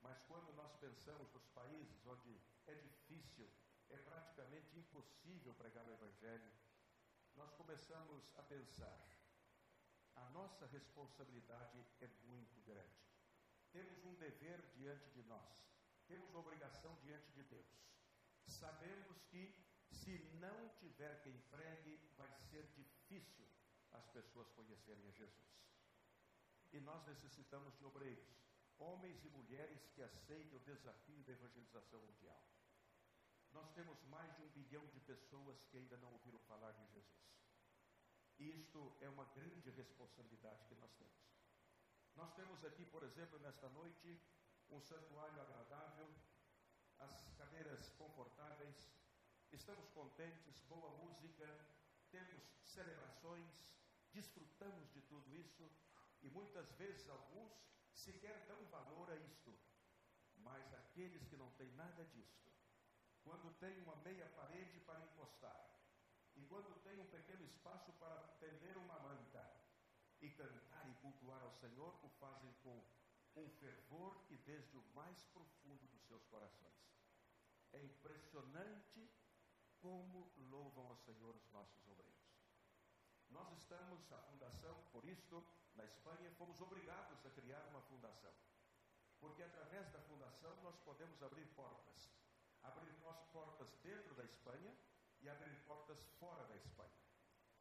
[0.00, 3.50] Mas quando nós pensamos nos países onde é difícil,
[3.88, 6.52] é praticamente impossível pregar o Evangelho,
[7.34, 9.08] nós começamos a pensar:
[10.14, 13.08] a nossa responsabilidade é muito grande.
[13.72, 15.67] Temos um dever diante de nós,
[16.08, 17.66] temos obrigação diante de Deus.
[18.46, 19.54] Sabemos que
[19.90, 23.46] se não tiver quem pregue, vai ser difícil
[23.92, 25.48] as pessoas conhecerem a Jesus.
[26.72, 28.28] E nós necessitamos de obreiros,
[28.78, 32.42] homens e mulheres que aceitem o desafio da evangelização mundial.
[33.52, 37.28] Nós temos mais de um bilhão de pessoas que ainda não ouviram falar de Jesus.
[38.38, 41.18] Isto é uma grande responsabilidade que nós temos.
[42.14, 44.20] Nós temos aqui, por exemplo, nesta noite,
[44.70, 46.08] um santuário agradável,
[46.98, 48.90] as cadeiras confortáveis,
[49.52, 51.46] estamos contentes, boa música,
[52.10, 53.74] temos celebrações,
[54.12, 55.70] desfrutamos de tudo isso
[56.22, 57.52] e muitas vezes alguns
[57.92, 59.58] sequer dão valor a isto.
[60.36, 62.50] Mas aqueles que não têm nada disto,
[63.22, 65.78] quando tem uma meia parede para encostar,
[66.36, 69.58] e quando tem um pequeno espaço para tender uma manta,
[70.20, 72.84] e cantar e cultuar ao Senhor, o fazem com
[73.38, 76.78] um fervor e desde o mais profundo dos seus corações.
[77.72, 79.10] É impressionante
[79.80, 82.18] como louvam ao Senhor os nossos obreiros.
[83.30, 88.32] Nós estamos, a fundação, por isto, na Espanha, fomos obrigados a criar uma fundação.
[89.20, 92.10] Porque através da fundação nós podemos abrir portas.
[92.62, 92.92] Abrir
[93.32, 94.74] portas dentro da Espanha
[95.20, 96.90] e abrir portas fora da Espanha.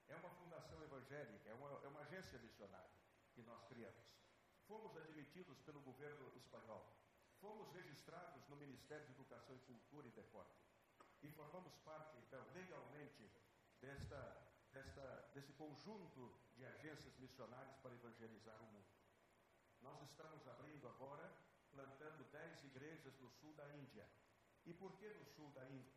[0.08, 2.98] É uma fundação evangélica, é uma, é uma agência missionária
[3.34, 4.17] que nós criamos.
[4.68, 6.86] Fomos admitidos pelo governo espanhol.
[7.40, 10.60] Fomos registrados no Ministério de Educação e Cultura e Deporte.
[11.22, 13.32] E formamos parte, então, legalmente,
[13.80, 14.20] desta,
[14.74, 18.88] desta, desse conjunto de agências missionárias para evangelizar o mundo.
[19.82, 21.32] Nós estamos abrindo agora,
[21.72, 24.06] plantando dez igrejas no sul da Índia.
[24.66, 25.96] E por que no sul da Índia?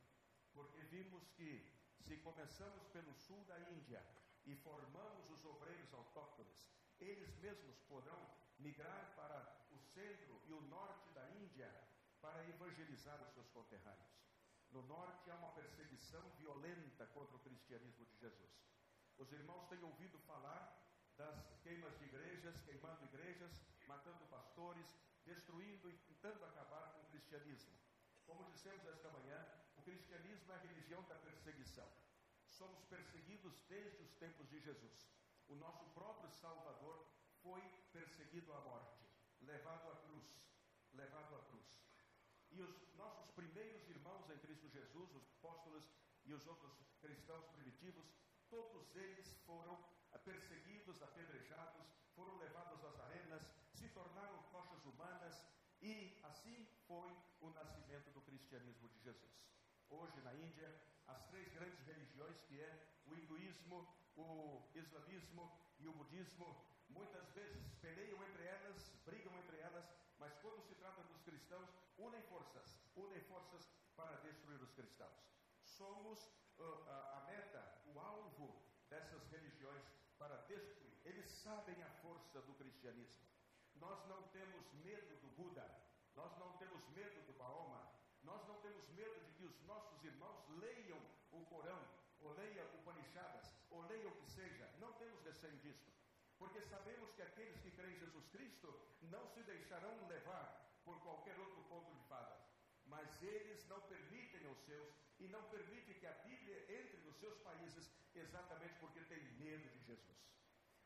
[0.53, 4.01] Porque vimos que se começamos pelo sul da Índia
[4.47, 6.69] e formamos os obreiros autóctones,
[7.01, 11.71] eles mesmos poderão migrar para o centro e o norte da Índia
[12.21, 14.21] para evangelizar os seus conterrâneos.
[14.71, 18.51] No norte há uma perseguição violenta contra o cristianismo de Jesus.
[19.19, 20.81] Os irmãos têm ouvido falar
[21.17, 27.77] das queimas de igrejas, queimando igrejas, matando pastores, destruindo e tentando acabar com o cristianismo.
[28.25, 29.45] Como dissemos esta manhã,
[29.77, 31.89] o cristianismo é a religião da perseguição.
[32.49, 35.09] Somos perseguidos desde os tempos de Jesus.
[35.49, 37.07] O nosso próprio Salvador
[37.43, 37.61] foi
[37.93, 38.99] perseguido à morte,
[39.41, 40.25] levado à cruz,
[40.93, 41.67] levado à cruz.
[42.51, 45.85] E os nossos primeiros irmãos em Cristo Jesus, os apóstolos
[46.25, 48.07] e os outros cristãos primitivos,
[48.49, 49.77] todos eles foram
[50.25, 55.47] perseguidos, apedrejados, foram levados às arenas, se tornaram rochas humanas
[55.81, 59.41] e assim foi o nascimento do cristianismo de Jesus
[59.91, 60.73] hoje na Índia,
[61.07, 63.87] as três grandes religiões que é o hinduísmo,
[64.17, 69.85] o islamismo e o budismo, muitas vezes peleiam entre elas, brigam entre elas,
[70.19, 71.69] mas quando se trata dos cristãos,
[71.99, 75.17] unem forças, unem forças para destruir os cristãos.
[75.63, 76.19] Somos
[76.59, 79.85] uh, a, meta, o alvo dessas religiões
[80.19, 80.99] para destruir.
[81.05, 83.25] Eles sabem a força do cristianismo.
[83.77, 85.67] Nós não temos medo do Buda,
[86.15, 87.91] nós não temos medo do Mahoma,
[88.23, 91.01] nós não temos medo de que os nossos irmãos leiam
[91.33, 91.83] o Corão,
[92.21, 94.71] ou leiam o Panichadas, ou leiam o que seja.
[94.79, 95.90] Não temos receio disso
[96.41, 98.69] porque sabemos que aqueles que creem em Jesus Cristo
[99.03, 100.47] não se deixarão levar
[100.85, 102.37] por qualquer outro ponto de fada.
[102.87, 107.39] mas eles não permitem aos seus e não permitem que a Bíblia entre nos seus
[107.41, 110.19] países exatamente porque tem medo de Jesus.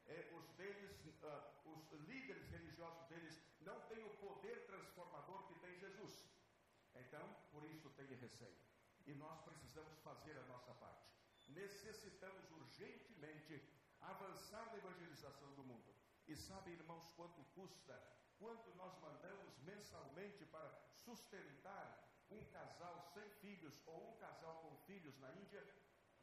[0.07, 0.93] É, os, deles,
[1.23, 6.27] uh, os líderes religiosos deles não têm o poder transformador que tem Jesus.
[6.95, 8.59] Então, por isso tem receio.
[9.07, 11.09] E nós precisamos fazer a nossa parte.
[11.49, 13.63] Necessitamos urgentemente
[14.11, 15.95] avançar na evangelização do mundo.
[16.27, 17.95] E sabe, irmãos, quanto custa,
[18.39, 25.19] quanto nós mandamos mensalmente para sustentar um casal sem filhos ou um casal com filhos
[25.19, 25.63] na Índia?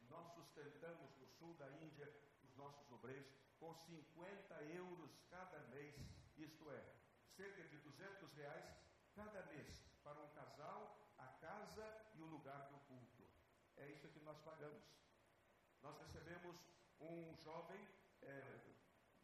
[0.08, 2.12] Nós sustentamos no sul da Índia
[2.42, 5.94] os nossos obreiros com 50 euros cada mês,
[6.36, 6.94] isto é,
[7.36, 8.76] cerca de 200 reais
[9.14, 13.24] cada mês para um casal, a casa e o lugar do culto.
[13.76, 14.82] É isso que nós pagamos.
[15.80, 16.56] Nós recebemos
[17.02, 17.80] um jovem
[18.22, 18.60] é,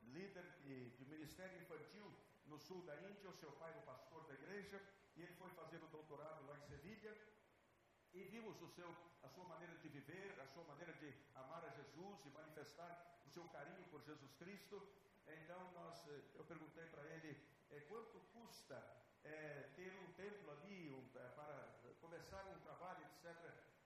[0.03, 2.13] líder de, de, ministério infantil
[2.47, 4.81] no sul da Índia, o seu pai era pastor da igreja,
[5.17, 7.17] e ele foi fazer o doutorado lá em Sevilha,
[8.15, 8.89] e vimos o seu,
[9.23, 13.31] a sua maneira de viver, a sua maneira de amar a Jesus e manifestar o
[13.31, 14.83] seu carinho por Jesus Cristo.
[15.27, 18.83] Então nós, eh, eu perguntei para ele é, quanto custa
[19.25, 21.69] é, ter um templo ali um, é, para
[22.01, 23.37] começar um trabalho, etc.,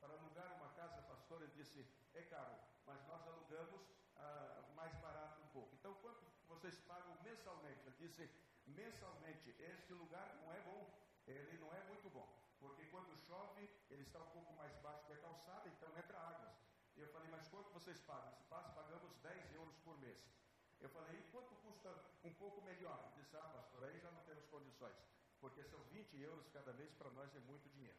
[0.00, 1.42] para alugar uma casa, pastor.
[1.42, 3.41] Ele disse: é caro, mas nós alugamos
[4.16, 5.74] ah, mais barato um pouco.
[5.74, 7.86] Então quanto vocês pagam mensalmente?
[7.86, 8.30] Ele disse:
[8.66, 10.90] mensalmente, este lugar não é bom,
[11.26, 15.12] ele não é muito bom porque quando chove, ele está um pouco mais baixo que
[15.12, 16.54] a calçada, então entra águas.
[16.96, 18.32] E eu falei, mas quanto vocês pagam?
[18.34, 20.22] Se passa, pagamos 10 euros por mês.
[20.80, 21.90] Eu falei, e quanto custa
[22.22, 23.10] um pouco melhor?
[23.12, 24.94] Ele disse, ah, pastor, aí já não temos condições,
[25.40, 27.98] porque são 20 euros cada mês, para nós é muito dinheiro.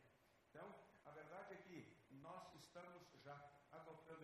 [0.49, 0.73] Então,
[1.03, 3.35] a verdade é que nós estamos já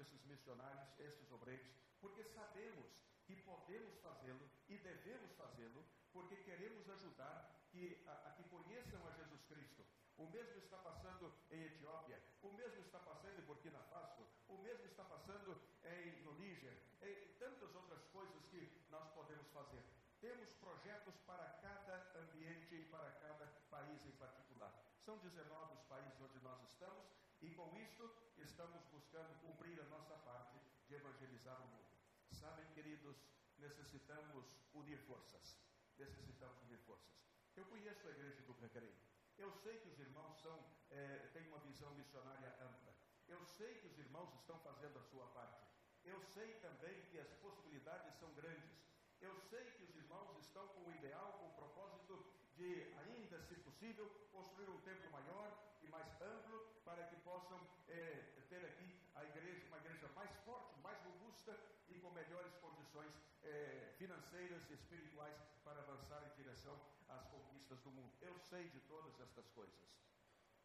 [0.10, 1.68] esses missionários, esses obreiros,
[2.02, 2.90] porque sabemos
[3.26, 9.12] que podemos fazê-lo e devemos fazê-lo, porque queremos ajudar que, a, a que conheçam a
[9.12, 9.86] Jesus Cristo,
[10.18, 14.86] o mesmo está passando em Etiópia, o mesmo está passando em Burkina Faso, o mesmo
[14.86, 19.84] está passando em, no Níger, e tantas outras coisas que nós podemos fazer.
[20.20, 24.74] Temos projetos para cada ambiente e para cada país em particular.
[25.06, 27.06] São 19 os países onde nós estamos
[27.42, 31.90] e com isso estamos buscando cumprir a nossa parte de evangelizar o mundo.
[32.32, 33.18] Sabem, queridos,
[33.58, 35.58] necessitamos unir forças.
[35.98, 37.20] Necessitamos unir forças.
[37.56, 38.96] Eu conheço a igreja do Recreio.
[39.38, 40.58] Eu sei que os irmãos são,
[40.90, 42.94] é, têm uma visão missionária ampla.
[43.28, 45.68] Eu sei que os irmãos estão fazendo a sua parte.
[46.04, 48.80] Eu sei também que as possibilidades são grandes.
[49.22, 52.26] Eu sei que os irmãos estão com o ideal, com o propósito
[52.56, 57.60] de, ainda se possível, construir um templo maior e mais amplo para que possam
[57.90, 61.56] é, ter aqui a igreja, uma igreja mais forte, mais robusta
[61.88, 63.14] e com melhores condições
[63.44, 68.12] é, financeiras e espirituais para avançar em direção às conquistas do mundo.
[68.22, 69.88] Eu sei de todas estas coisas.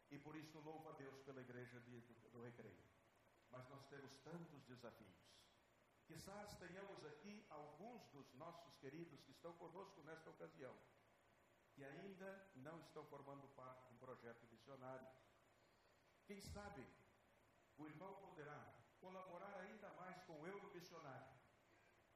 [0.09, 2.77] E por isso louvo a Deus pela igreja de, do, do Recreio.
[3.51, 5.35] Mas nós temos tantos desafios.
[6.07, 10.75] Quizás tenhamos aqui alguns dos nossos queridos que estão conosco nesta ocasião,
[11.73, 15.07] que ainda não estão formando parte de um projeto missionário.
[16.27, 16.85] Quem sabe
[17.77, 21.33] o irmão poderá colaborar ainda mais com o euro missionário.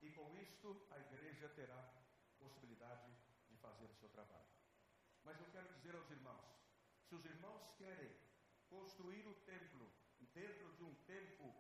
[0.01, 1.93] E com isto a igreja terá
[2.37, 3.11] possibilidade
[3.49, 4.47] de fazer o seu trabalho.
[5.23, 6.45] Mas eu quero dizer aos irmãos:
[7.07, 8.15] se os irmãos querem
[8.69, 9.91] construir o templo
[10.33, 11.53] dentro de um tempo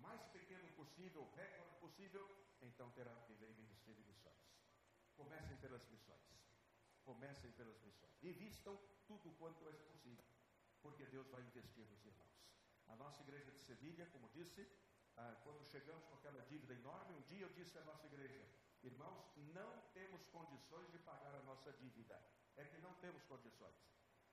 [0.00, 2.24] mais pequeno possível, recorde possível,
[2.62, 4.38] então terá que investir em missões.
[5.16, 6.18] Comecem pelas missões.
[7.04, 8.12] Comecem pelas missões.
[8.22, 10.24] Invistam tudo quanto é possível,
[10.80, 12.28] porque Deus vai investir nos irmãos.
[12.88, 14.66] A nossa igreja de Sevilha, como disse,
[15.16, 18.44] ah, quando chegamos com aquela dívida enorme, um dia eu disse à nossa igreja:
[18.82, 22.20] Irmãos, não temos condições de pagar a nossa dívida.
[22.56, 23.74] É que não temos condições.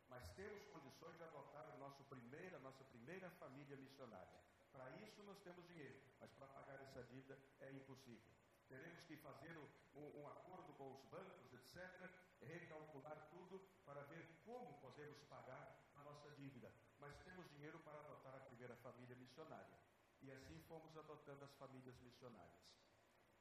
[0.08, 4.39] Mas temos condições de adotar a nossa primeira, a nossa primeira família missionária.
[4.72, 8.32] Para isso nós temos dinheiro, mas para pagar essa dívida é impossível.
[8.68, 12.10] Teremos que fazer um, um acordo com os bancos, etc.,
[12.41, 16.72] recalcular tudo para ver como podemos pagar a nossa dívida.
[17.06, 19.78] Mas temos dinheiro para adotar a primeira família missionária.
[20.24, 22.74] E assim fomos adotando as famílias missionárias.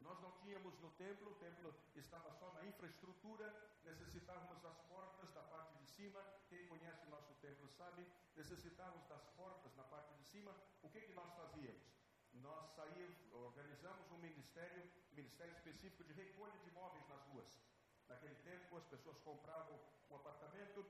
[0.01, 3.47] Nós não tínhamos no templo, o templo estava só na infraestrutura,
[3.83, 6.21] necessitávamos das portas da parte de cima.
[6.51, 8.07] Quem conhece o nosso templo sabe,
[8.37, 10.55] necessitávamos das portas na parte de cima.
[10.83, 11.89] O que, que nós fazíamos?
[12.35, 17.59] Nós saímos, organizamos um ministério, um ministério específico de recolha de móveis nas ruas.
[18.09, 20.85] Naquele tempo, as pessoas compravam um apartamento,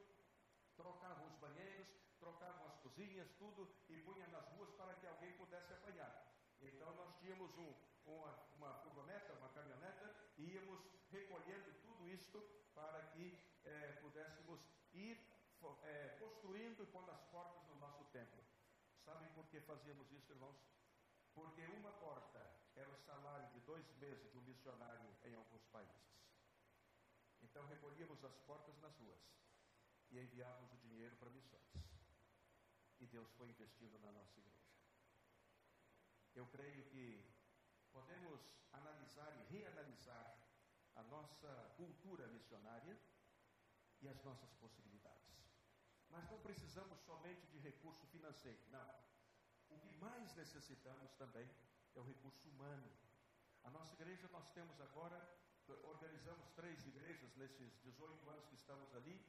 [0.74, 5.72] trocavam os banheiros, trocavam as cozinhas, tudo, e punham nas ruas para que alguém pudesse
[5.74, 6.12] apanhar.
[6.60, 7.74] Então nós tínhamos um,
[8.06, 10.06] uma, uma furgoneta, uma caminhoneta,
[10.38, 12.40] e íamos recolhendo tudo isto
[12.74, 14.60] para que é, pudéssemos
[14.94, 15.20] ir
[15.82, 18.42] é, construindo pondo as portas no nosso templo.
[19.04, 20.56] Sabem por que fazíamos isso, irmãos?
[21.34, 22.40] Porque uma porta
[22.74, 26.14] era o salário de dois meses de um missionário em alguns países.
[27.42, 29.20] Então recolhíamos as portas nas ruas
[30.10, 31.93] e enviávamos o dinheiro para missões.
[33.04, 34.72] E Deus foi investindo na nossa igreja.
[36.34, 37.22] Eu creio que
[37.92, 38.40] podemos
[38.72, 40.38] analisar e reanalisar
[40.94, 42.98] a nossa cultura missionária
[44.00, 45.36] e as nossas possibilidades.
[46.08, 48.88] Mas não precisamos somente de recurso financeiro, não.
[49.68, 51.46] O que mais necessitamos também
[51.94, 52.90] é o recurso humano.
[53.64, 55.20] A nossa igreja, nós temos agora,
[55.82, 59.22] organizamos três igrejas nesses 18 anos que estamos ali.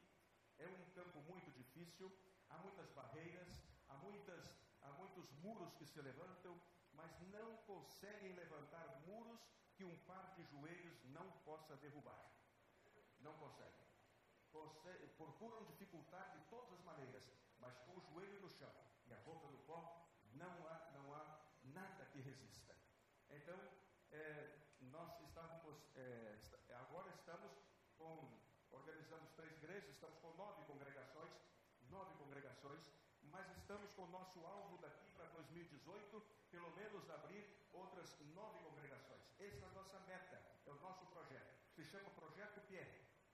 [0.56, 2.10] É um campo muito difícil,
[2.50, 3.48] há muitas barreiras,
[3.88, 6.60] há, muitas, há muitos muros que se levantam,
[6.92, 9.40] mas não conseguem levantar muros
[9.74, 12.30] que um par de joelhos não possa derrubar.
[13.20, 13.86] Não conseguem.
[14.50, 17.28] Conse procuram dificultar de todas as maneiras,
[17.58, 18.72] mas com o joelho no chão
[19.06, 22.74] e a boca no pó, não há, não há nada que resista.
[23.30, 23.58] Então,
[24.10, 26.38] é, nós estávamos, é,
[26.74, 27.52] agora estamos
[27.96, 28.40] com,
[28.70, 31.05] organizamos três igrejas, estamos com nove congregações,
[31.96, 32.84] nove congregações,
[33.32, 36.20] mas estamos com o nosso alvo daqui para 2018,
[36.50, 37.42] pelo menos abrir
[37.72, 39.22] outras nove congregações.
[39.38, 41.56] Essa é a nossa meta, é o nosso projeto.
[41.74, 42.84] Se chama Projeto Pé.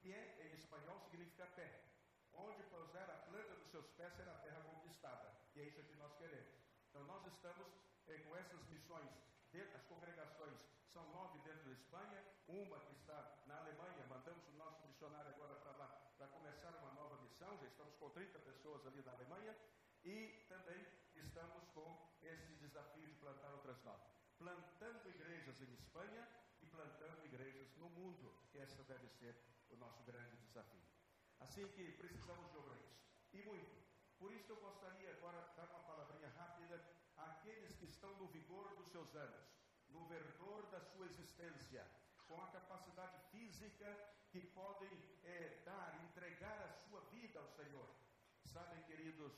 [0.00, 1.82] Pé em espanhol significa pé.
[2.34, 5.36] Onde puser a planta dos seus pés será a terra conquistada.
[5.54, 6.54] E é isso que nós queremos.
[6.88, 7.66] Então nós estamos
[8.06, 9.10] eh, com essas missões.
[9.74, 10.58] As congregações
[10.92, 14.06] são nove dentro da Espanha, uma que está na Alemanha.
[14.08, 17.16] Mandamos o nosso missionário agora para lá para começar uma nova
[18.02, 19.56] com 30 pessoas ali na Alemanha.
[20.02, 20.84] E também
[21.14, 24.02] estamos com esse desafio de plantar outras nove.
[24.36, 26.28] Plantando igrejas em Espanha
[26.60, 28.34] e plantando igrejas no mundo.
[28.54, 29.36] Esse deve ser
[29.70, 30.82] o nosso grande desafio.
[31.38, 32.98] Assim que precisamos de obreiros.
[33.32, 33.80] E muito.
[34.18, 36.82] Por isso eu gostaria agora de dar uma palavrinha rápida
[37.16, 39.46] àqueles que estão no vigor dos seus anos,
[39.88, 41.86] no verdor da sua existência,
[42.26, 44.90] com a capacidade física que podem
[45.24, 47.88] é, dar, entregar a sua vida ao Senhor.
[48.52, 49.32] Sabem, queridos,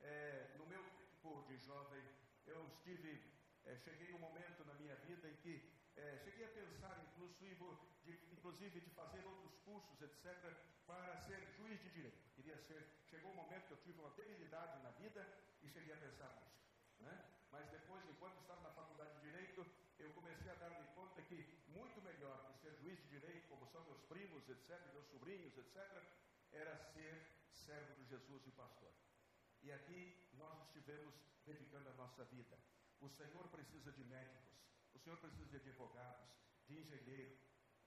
[0.00, 2.02] é, no meu tempo de jovem,
[2.48, 3.22] eu estive,
[3.64, 7.64] é, cheguei um momento na minha vida em que é, cheguei a pensar, inclusive
[8.04, 10.52] de, inclusive, de fazer outros cursos, etc.,
[10.84, 12.18] para ser juiz de direito.
[12.34, 15.22] Queria ser, chegou um momento que eu tive uma debilidade na vida
[15.62, 16.58] e cheguei a pensar nisso.
[16.98, 17.24] Né?
[17.52, 19.64] Mas depois, enquanto estava na faculdade de direito,
[20.00, 23.84] eu comecei a dar-me conta que muito melhor que ser juiz de direito, como são
[23.84, 26.02] meus primos, etc., meus sobrinhos, etc.,
[26.50, 28.92] era ser servo de Jesus e pastor.
[29.62, 32.58] E aqui nós estivemos dedicando a nossa vida.
[33.00, 34.58] O Senhor precisa de médicos,
[34.94, 36.28] o Senhor precisa de advogados,
[36.66, 37.36] de engenheiro,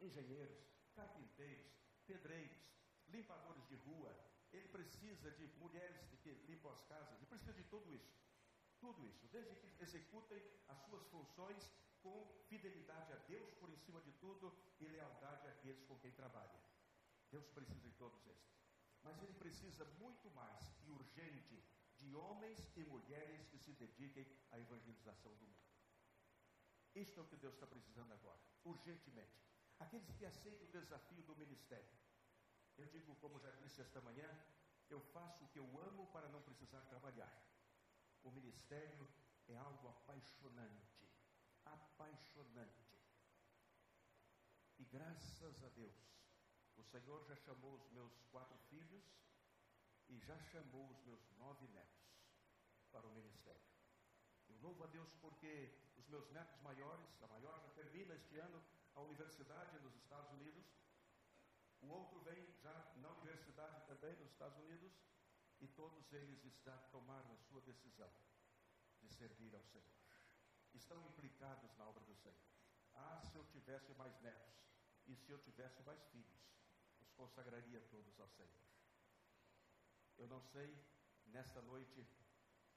[0.02, 0.58] engenheiros,
[0.96, 1.72] carpinteiros,
[2.06, 2.72] pedreiros,
[3.08, 4.16] limpadores de rua.
[4.52, 8.18] Ele precisa de mulheres que limpam as casas, ele precisa de tudo isso.
[8.80, 11.70] Tudo isso, desde que executem as suas funções
[12.02, 16.60] com fidelidade a Deus por em cima de tudo e lealdade àqueles com quem trabalha.
[17.30, 18.69] Deus precisa de todos estes.
[19.04, 21.64] Mas ele precisa muito mais e urgente
[21.98, 25.70] de homens e mulheres que se dediquem à evangelização do mundo.
[26.96, 29.40] Isto é o que Deus está precisando agora, urgentemente.
[29.80, 31.98] Aqueles que aceitam o desafio do ministério.
[32.78, 34.28] Eu digo, como já disse esta manhã,
[34.90, 37.34] eu faço o que eu amo para não precisar trabalhar.
[38.24, 39.08] O ministério
[39.48, 41.08] é algo apaixonante.
[41.66, 43.00] Apaixonante.
[44.78, 46.19] E graças a Deus,
[46.80, 49.04] o Senhor já chamou os meus quatro filhos
[50.08, 52.10] e já chamou os meus nove netos
[52.92, 53.62] para o ministério.
[54.48, 58.64] Eu louvo a Deus porque os meus netos maiores, a maior já termina este ano
[58.96, 60.66] a universidade nos Estados Unidos,
[61.82, 64.92] o outro vem já na universidade também nos Estados Unidos,
[65.62, 68.12] e todos eles estão tomaram a sua decisão
[69.02, 69.94] de servir ao Senhor.
[70.74, 72.38] Estão implicados na obra do Senhor.
[72.94, 74.60] Ah, se eu tivesse mais netos,
[75.06, 76.69] e se eu tivesse mais filhos, os
[77.20, 78.64] consagraria todos ao Senhor.
[80.18, 80.74] Eu não sei,
[81.26, 82.08] nesta noite,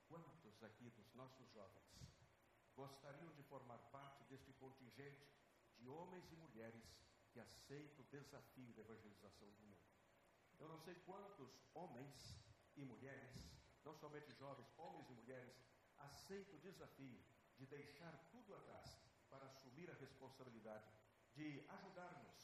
[0.09, 1.93] quantos aqui dos nossos jovens
[2.75, 5.31] gostariam de formar parte deste contingente
[5.79, 6.83] de homens e mulheres
[7.31, 9.87] que aceitam o desafio da evangelização do mundo.
[10.59, 12.37] Eu não sei quantos homens
[12.75, 13.37] e mulheres,
[13.85, 15.55] não somente jovens, homens e mulheres,
[15.99, 17.23] aceitam o desafio
[17.57, 18.99] de deixar tudo atrás
[19.31, 20.91] para assumir a responsabilidade
[21.33, 22.35] de ajudarmos,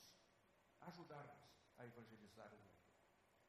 [0.81, 2.79] ajudarmos a evangelizar o mundo.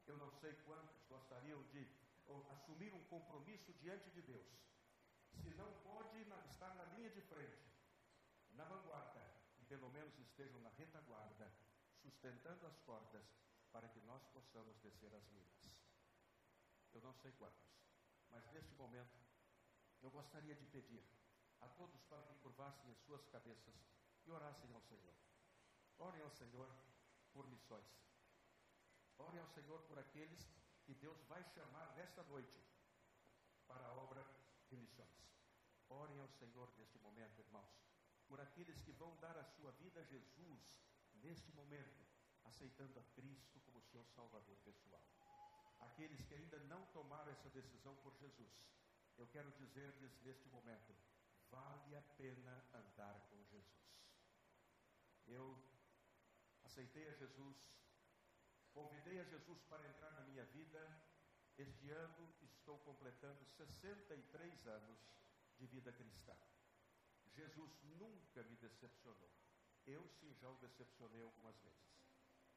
[0.07, 1.88] Eu não sei quantos gostariam de
[2.51, 4.47] assumir um compromisso diante de Deus.
[5.41, 6.19] Se não pode
[6.49, 7.69] estar na linha de frente,
[8.51, 9.21] na vanguarda,
[9.59, 11.51] e pelo menos estejam na retaguarda,
[12.01, 13.25] sustentando as cordas
[13.71, 15.49] para que nós possamos descer as minas.
[16.93, 17.69] Eu não sei quantos,
[18.30, 19.17] mas neste momento
[20.01, 21.03] eu gostaria de pedir
[21.61, 23.75] a todos para que curvassem as suas cabeças
[24.25, 25.13] e orassem ao Senhor.
[25.97, 26.69] Orem ao Senhor
[27.34, 28.09] por missões.
[29.20, 30.49] Orem ao Senhor por aqueles
[30.86, 32.59] que Deus vai chamar nesta noite
[33.67, 34.26] para a obra
[34.70, 35.30] de missões.
[35.89, 37.70] Orem ao Senhor neste momento, irmãos,
[38.28, 40.80] por aqueles que vão dar a sua vida a Jesus
[41.15, 42.05] neste momento,
[42.45, 45.03] aceitando a Cristo como seu Salvador pessoal.
[45.80, 48.53] Aqueles que ainda não tomaram essa decisão por Jesus,
[49.17, 50.95] eu quero dizer-lhes neste momento:
[51.49, 53.89] vale a pena andar com Jesus.
[55.28, 55.57] Eu
[56.63, 57.57] aceitei a Jesus,
[58.74, 60.80] convidei a Jesus para entrar na minha vida.
[61.57, 64.99] Este ano estou completando 63 anos
[65.57, 66.36] de vida cristã.
[67.36, 69.30] Jesus nunca me decepcionou.
[69.86, 71.99] Eu sim já o decepcionei algumas vezes,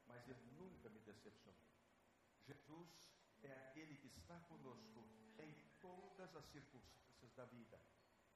[0.06, 1.68] mas ele nunca me decepcionou.
[2.42, 3.10] Jesus
[3.42, 5.06] é aquele que está conosco
[5.38, 7.80] em todas as circunstâncias da vida.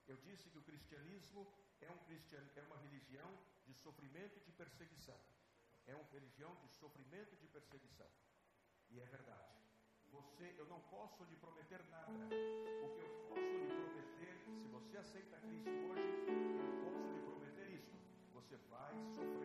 [0.06, 1.46] Eu disse que o cristianismo
[1.80, 5.18] é, um cristian, é uma religião de sofrimento e de perseguição.
[5.86, 8.08] É uma religião de sofrimento e de perseguição.
[8.90, 9.56] E é verdade.
[10.10, 12.12] Você, eu não posso lhe prometer nada.
[12.12, 16.02] O que eu posso lhe prometer, se você aceita Cristo hoje,
[16.64, 17.96] eu posso lhe prometer isto.
[18.32, 19.35] Você vai sofrer.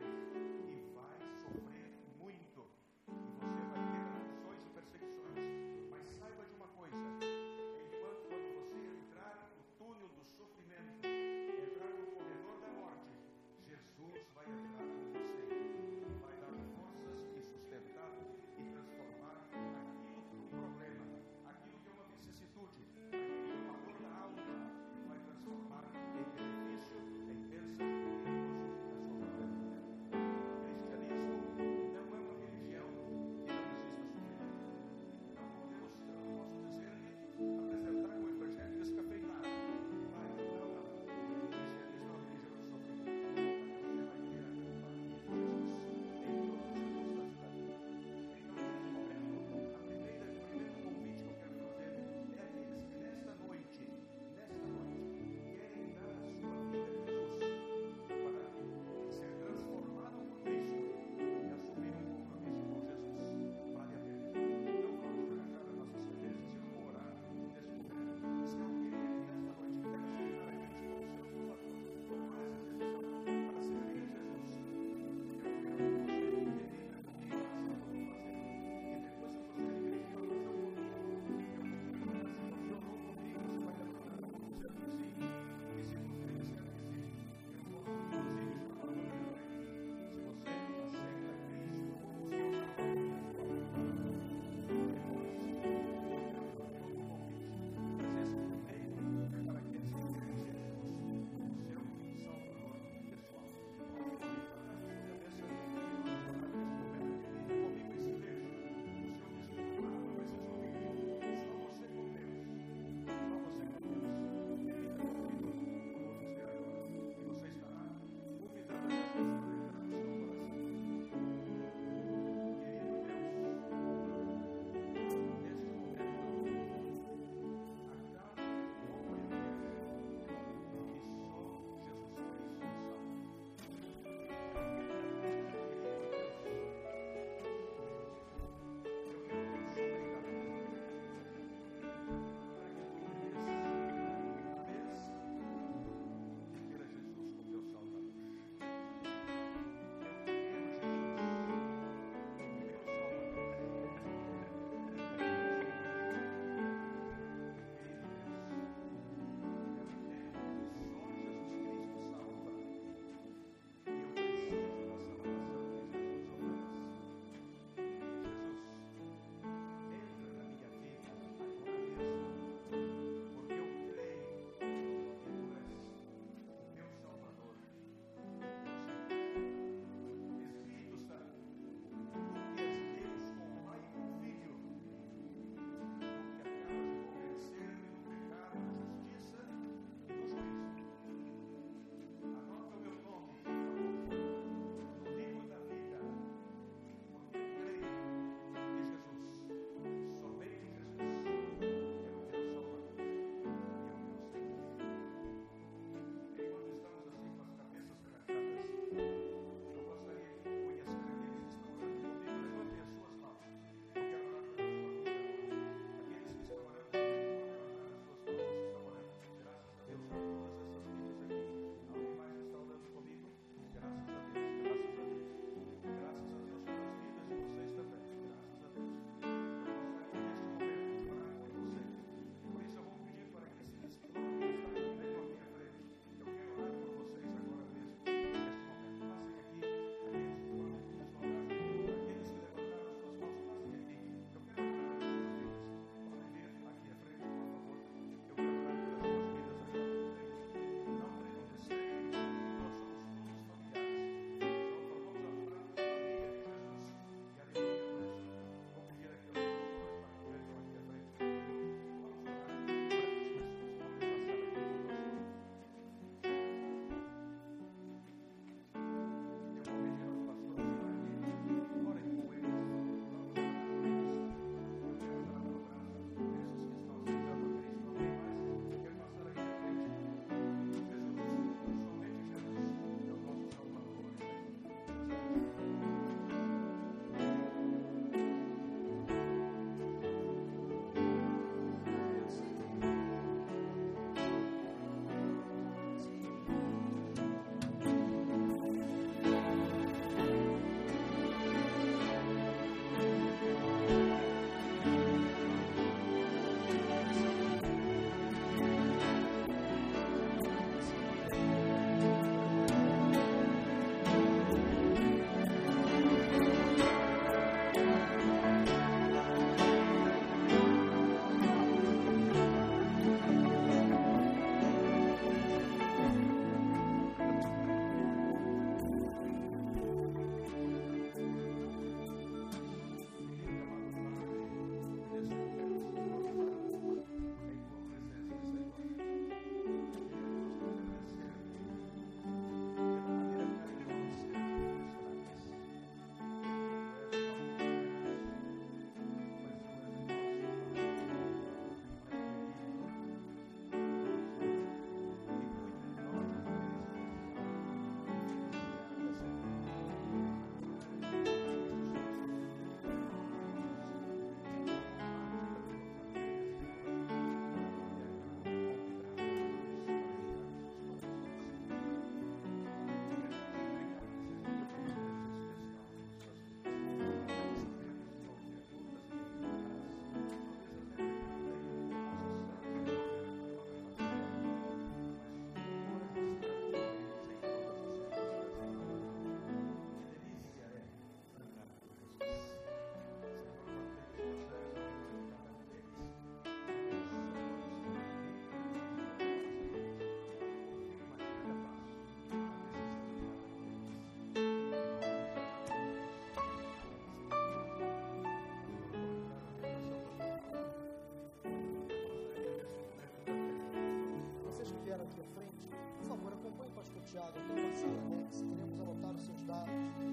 [415.12, 415.70] aqui à frente.
[416.00, 420.11] Por favor, acompanhe o pastor Tiago até uma sala se Queremos anotar os seus dados.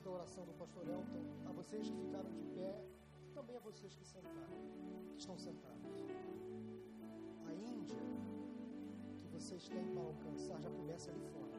[0.00, 2.80] Da oração do pastor Elton, a vocês que ficaram de pé,
[3.26, 4.58] e também a vocês que sentaram,
[5.12, 6.04] que estão sentados.
[7.46, 7.98] A Índia
[9.20, 11.54] que vocês têm para alcançar já começa ali fora.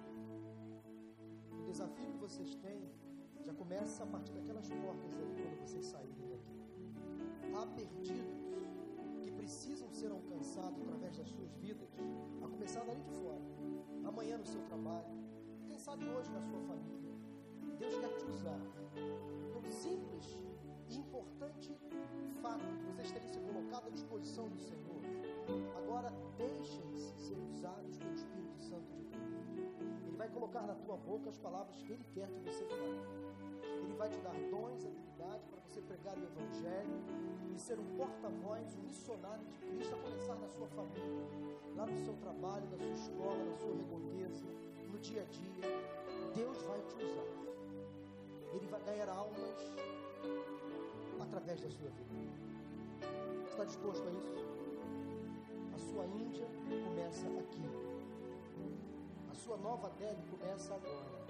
[1.59, 2.89] O desafio que vocês têm
[3.43, 6.59] já começa a partir daquelas portas ali quando vocês saírem daqui.
[7.55, 8.45] Há perdidos
[9.21, 11.89] que precisam ser alcançados através das suas vidas,
[12.43, 13.41] a começar dali de fora.
[14.03, 15.07] Amanhã no seu trabalho,
[15.67, 16.84] quem sabe hoje na sua família.
[17.85, 18.59] Deus quer te usar.
[19.53, 20.35] Pelo simples
[20.89, 21.77] e importante
[22.41, 25.01] fato de vocês terem se colocado à disposição do Senhor.
[25.77, 30.03] Agora deixem-se ser usados pelo Espírito Santo de Deus.
[30.07, 33.01] Ele vai colocar na tua boca as palavras que Ele quer que você fale.
[33.83, 37.03] Ele vai te dar dons, habilidade para você pregar o Evangelho
[37.55, 41.25] e ser um porta-voz, um missionário de Cristo, a começar na sua família,
[41.75, 44.45] lá no seu trabalho, na sua escola, na sua redondeza,
[44.91, 46.33] no dia a dia.
[46.33, 47.44] Deus vai te usar.
[48.55, 49.73] Ele vai ganhar almas
[51.19, 52.31] através da sua vida.
[53.49, 54.45] Está disposto a isso?
[55.73, 56.47] A sua Índia
[56.85, 57.69] começa aqui.
[59.29, 61.25] A sua nova Delhi começa agora.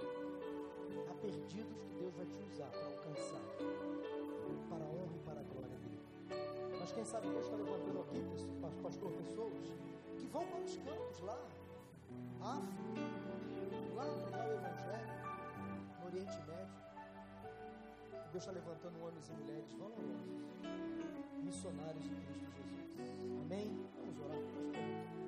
[1.10, 3.42] Há perdidos que Deus vai te usar para alcançar,
[4.68, 6.78] para a honra e para a glória dele.
[6.78, 8.22] Mas quem sabe Deus está levantando aqui,
[8.82, 9.52] pastor, pessoas
[10.16, 11.38] que vão para os campos lá,
[12.40, 13.00] África,
[13.96, 15.14] lá pregar o Evangelho,
[16.00, 16.85] no Oriente Médio.
[18.32, 20.42] Deus está levantando homens e mulheres valorosos,
[21.42, 23.16] missionários de Cristo Jesus.
[23.44, 23.86] Amém?
[23.96, 25.25] Vamos orar.